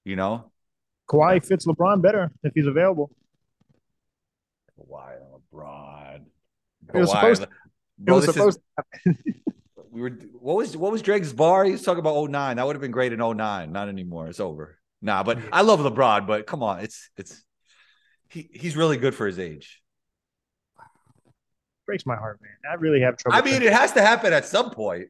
You 0.05 0.15
know? 0.15 0.51
Kawhi 1.09 1.45
fits 1.45 1.65
LeBron 1.65 2.01
better 2.01 2.31
if 2.43 2.53
he's 2.55 2.67
available. 2.67 3.11
Kawhi 4.79 5.17
and 5.17 5.41
LeBron. 5.51 5.96
It 6.93 6.97
was 6.99 7.11
supposed 7.11 7.43
It 7.43 7.49
Bro, 7.99 8.15
was 8.15 8.25
this 8.25 8.35
is- 8.37 8.41
supposed 8.55 8.59
we 9.91 10.01
were 10.01 10.09
what 10.39 10.57
was 10.57 10.77
what 10.77 10.91
was 10.91 11.01
Drake's 11.01 11.33
bar? 11.33 11.63
He 11.65 11.71
was 11.71 11.81
talking 11.83 11.99
about 11.99 12.29
09. 12.29 12.57
That 12.57 12.65
would 12.67 12.75
have 12.75 12.81
been 12.81 12.91
great 12.91 13.13
in 13.13 13.19
09. 13.19 13.71
Not 13.71 13.89
anymore. 13.89 14.27
It's 14.27 14.39
over. 14.39 14.77
Nah, 15.01 15.23
but 15.23 15.39
I 15.51 15.61
love 15.61 15.79
LeBron, 15.79 16.25
but 16.27 16.45
come 16.47 16.63
on, 16.63 16.79
it's 16.79 17.09
it's 17.17 17.43
he 18.29 18.49
he's 18.51 18.75
really 18.75 18.97
good 18.97 19.13
for 19.15 19.25
his 19.27 19.39
age. 19.39 19.81
breaks 21.85 22.05
my 22.05 22.15
heart, 22.15 22.39
man. 22.41 22.51
I 22.69 22.75
really 22.75 23.01
have 23.01 23.17
trouble. 23.17 23.37
I 23.37 23.41
mean, 23.41 23.61
it 23.61 23.71
has 23.71 23.93
to 23.93 24.01
happen 24.01 24.33
at 24.33 24.45
some 24.45 24.71
point. 24.71 25.07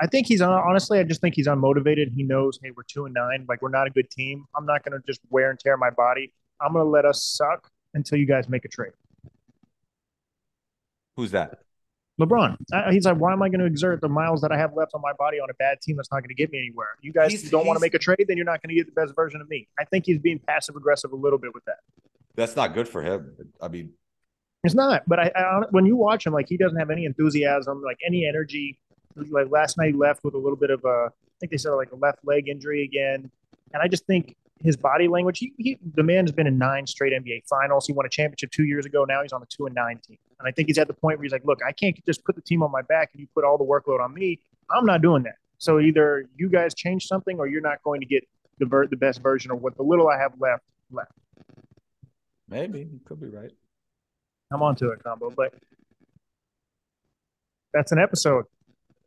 I 0.00 0.06
think 0.06 0.26
he's 0.26 0.42
honestly. 0.42 0.98
I 0.98 1.04
just 1.04 1.20
think 1.20 1.34
he's 1.34 1.46
unmotivated. 1.48 2.12
He 2.14 2.22
knows, 2.22 2.58
hey, 2.62 2.70
we're 2.76 2.82
two 2.82 3.06
and 3.06 3.14
nine. 3.14 3.46
Like 3.48 3.62
we're 3.62 3.70
not 3.70 3.86
a 3.86 3.90
good 3.90 4.10
team. 4.10 4.44
I'm 4.54 4.66
not 4.66 4.84
gonna 4.84 5.00
just 5.06 5.20
wear 5.30 5.50
and 5.50 5.58
tear 5.58 5.76
my 5.76 5.90
body. 5.90 6.32
I'm 6.60 6.72
gonna 6.72 6.84
let 6.84 7.04
us 7.04 7.22
suck 7.22 7.70
until 7.94 8.18
you 8.18 8.26
guys 8.26 8.48
make 8.48 8.64
a 8.64 8.68
trade. 8.68 8.92
Who's 11.16 11.30
that? 11.32 11.60
LeBron. 12.20 12.56
He's 12.92 13.04
like, 13.04 13.16
why 13.18 13.32
am 13.32 13.42
I 13.42 13.48
going 13.50 13.60
to 13.60 13.66
exert 13.66 14.00
the 14.00 14.08
miles 14.08 14.40
that 14.40 14.50
I 14.50 14.56
have 14.56 14.72
left 14.74 14.92
on 14.94 15.02
my 15.02 15.12
body 15.18 15.38
on 15.38 15.50
a 15.50 15.54
bad 15.54 15.82
team 15.82 15.96
that's 15.96 16.10
not 16.10 16.20
going 16.20 16.28
to 16.28 16.34
get 16.34 16.50
me 16.50 16.58
anywhere? 16.58 16.88
You 17.02 17.12
guys 17.12 17.30
He's- 17.32 17.50
don't 17.50 17.66
want 17.66 17.76
to 17.76 17.80
make 17.80 17.92
a 17.94 17.98
trade, 17.98 18.24
then 18.26 18.36
you're 18.38 18.46
not 18.46 18.62
going 18.62 18.70
to 18.70 18.74
get 18.74 18.86
the 18.86 18.98
best 18.98 19.14
version 19.14 19.40
of 19.40 19.48
me. 19.50 19.68
I 19.78 19.84
think 19.84 20.06
he's 20.06 20.18
being 20.18 20.38
passive 20.38 20.76
aggressive 20.76 21.12
a 21.12 21.16
little 21.16 21.38
bit 21.38 21.52
with 21.52 21.64
that. 21.66 21.78
That's 22.34 22.56
not 22.56 22.72
good 22.74 22.88
for 22.88 23.02
him. 23.02 23.34
I 23.60 23.68
mean, 23.68 23.92
It's 24.64 24.74
not, 24.74 25.02
but 25.06 25.18
I, 25.18 25.32
I 25.36 25.62
when 25.70 25.84
you 25.86 25.96
watch 25.96 26.26
him, 26.26 26.32
like 26.32 26.48
he 26.48 26.56
doesn't 26.56 26.78
have 26.78 26.90
any 26.90 27.04
enthusiasm, 27.04 27.82
like 27.82 27.98
any 28.06 28.26
energy. 28.26 28.78
Like 29.14 29.50
last 29.50 29.78
night, 29.78 29.88
he 29.88 29.92
left 29.92 30.22
with 30.24 30.34
a 30.34 30.38
little 30.38 30.56
bit 30.56 30.70
of 30.70 30.84
a, 30.84 31.08
I 31.08 31.36
think 31.40 31.50
they 31.50 31.56
said 31.58 31.70
like 31.70 31.92
a 31.92 31.96
left 31.96 32.18
leg 32.24 32.48
injury 32.48 32.82
again, 32.84 33.30
and 33.72 33.82
I 33.82 33.88
just 33.88 34.06
think 34.06 34.36
his 34.62 34.76
body 34.76 35.08
language. 35.08 35.38
He, 35.38 35.52
he 35.58 35.78
the 35.94 36.02
man 36.02 36.24
has 36.24 36.32
been 36.32 36.46
in 36.46 36.58
nine 36.58 36.86
straight 36.86 37.12
NBA 37.12 37.46
finals. 37.48 37.86
He 37.86 37.92
won 37.92 38.06
a 38.06 38.08
championship 38.08 38.50
two 38.50 38.64
years 38.64 38.86
ago. 38.86 39.04
Now 39.04 39.22
he's 39.22 39.32
on 39.32 39.42
a 39.42 39.46
two 39.46 39.66
and 39.66 39.74
nine 39.74 39.98
team, 39.98 40.18
and 40.38 40.48
I 40.48 40.50
think 40.50 40.68
he's 40.68 40.78
at 40.78 40.86
the 40.86 40.94
point 40.94 41.18
where 41.18 41.24
he's 41.24 41.32
like, 41.32 41.44
look, 41.44 41.60
I 41.66 41.72
can't 41.72 41.98
just 42.06 42.24
put 42.24 42.36
the 42.36 42.42
team 42.42 42.62
on 42.62 42.70
my 42.70 42.82
back 42.82 43.10
and 43.12 43.20
you 43.20 43.26
put 43.34 43.44
all 43.44 43.58
the 43.58 43.64
workload 43.64 44.00
on 44.00 44.14
me. 44.14 44.40
I'm 44.70 44.86
not 44.86 45.02
doing 45.02 45.22
that. 45.24 45.36
So 45.58 45.80
either 45.80 46.28
you 46.36 46.48
guys 46.48 46.74
change 46.74 47.06
something, 47.06 47.38
or 47.38 47.46
you're 47.46 47.62
not 47.62 47.82
going 47.82 48.00
to 48.00 48.06
get 48.06 48.26
the 48.58 48.66
ver- 48.66 48.86
the 48.86 48.96
best 48.96 49.22
version 49.22 49.50
of 49.50 49.62
what 49.62 49.76
the 49.76 49.82
little 49.82 50.08
I 50.08 50.18
have 50.18 50.32
left 50.38 50.64
left. 50.90 51.12
maybe 52.48 52.80
you 52.80 53.00
could 53.04 53.20
be 53.20 53.28
right. 53.28 53.52
I'm 54.52 54.62
onto 54.62 54.88
it, 54.90 55.02
combo, 55.02 55.30
but 55.30 55.52
that's 57.72 57.92
an 57.92 57.98
episode. 57.98 58.44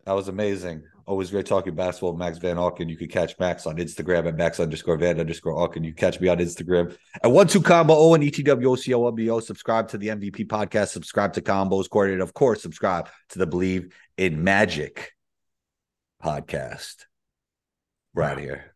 That 0.06 0.14
was 0.14 0.28
amazing. 0.28 0.84
Always 1.10 1.32
great 1.32 1.48
talking 1.48 1.74
basketball. 1.74 2.14
Max 2.14 2.38
Van 2.38 2.58
Auken. 2.58 2.88
You 2.88 2.96
can 2.96 3.08
catch 3.08 3.34
Max 3.40 3.66
on 3.66 3.78
Instagram 3.78 4.28
at 4.28 4.36
Max 4.36 4.60
underscore 4.60 4.96
Van 4.96 5.20
underscore 5.20 5.56
Auken. 5.56 5.84
You 5.84 5.92
can 5.92 5.96
catch 5.96 6.22
me 6.22 6.28
on 6.28 6.38
Instagram 6.38 6.96
at 7.24 7.32
one 7.32 7.48
two 7.48 7.64
combo 7.64 7.96
O 7.96 8.14
and 8.14 8.24
ETWOCOWBO. 8.24 9.42
Subscribe 9.42 9.88
to 9.88 9.98
the 9.98 10.10
MVP 10.10 10.46
podcast. 10.46 10.90
Subscribe 10.90 11.34
to 11.34 11.42
Combos 11.42 11.90
Coordinated. 11.90 12.22
Of 12.22 12.36
course, 12.36 12.62
subscribe 12.62 13.10
to 13.30 13.40
the 13.40 13.48
Bleav 13.48 13.92
in 14.20 14.44
Magic 14.44 15.16
podcast. 16.24 17.06
Right 18.14 18.38
here. 18.38 18.76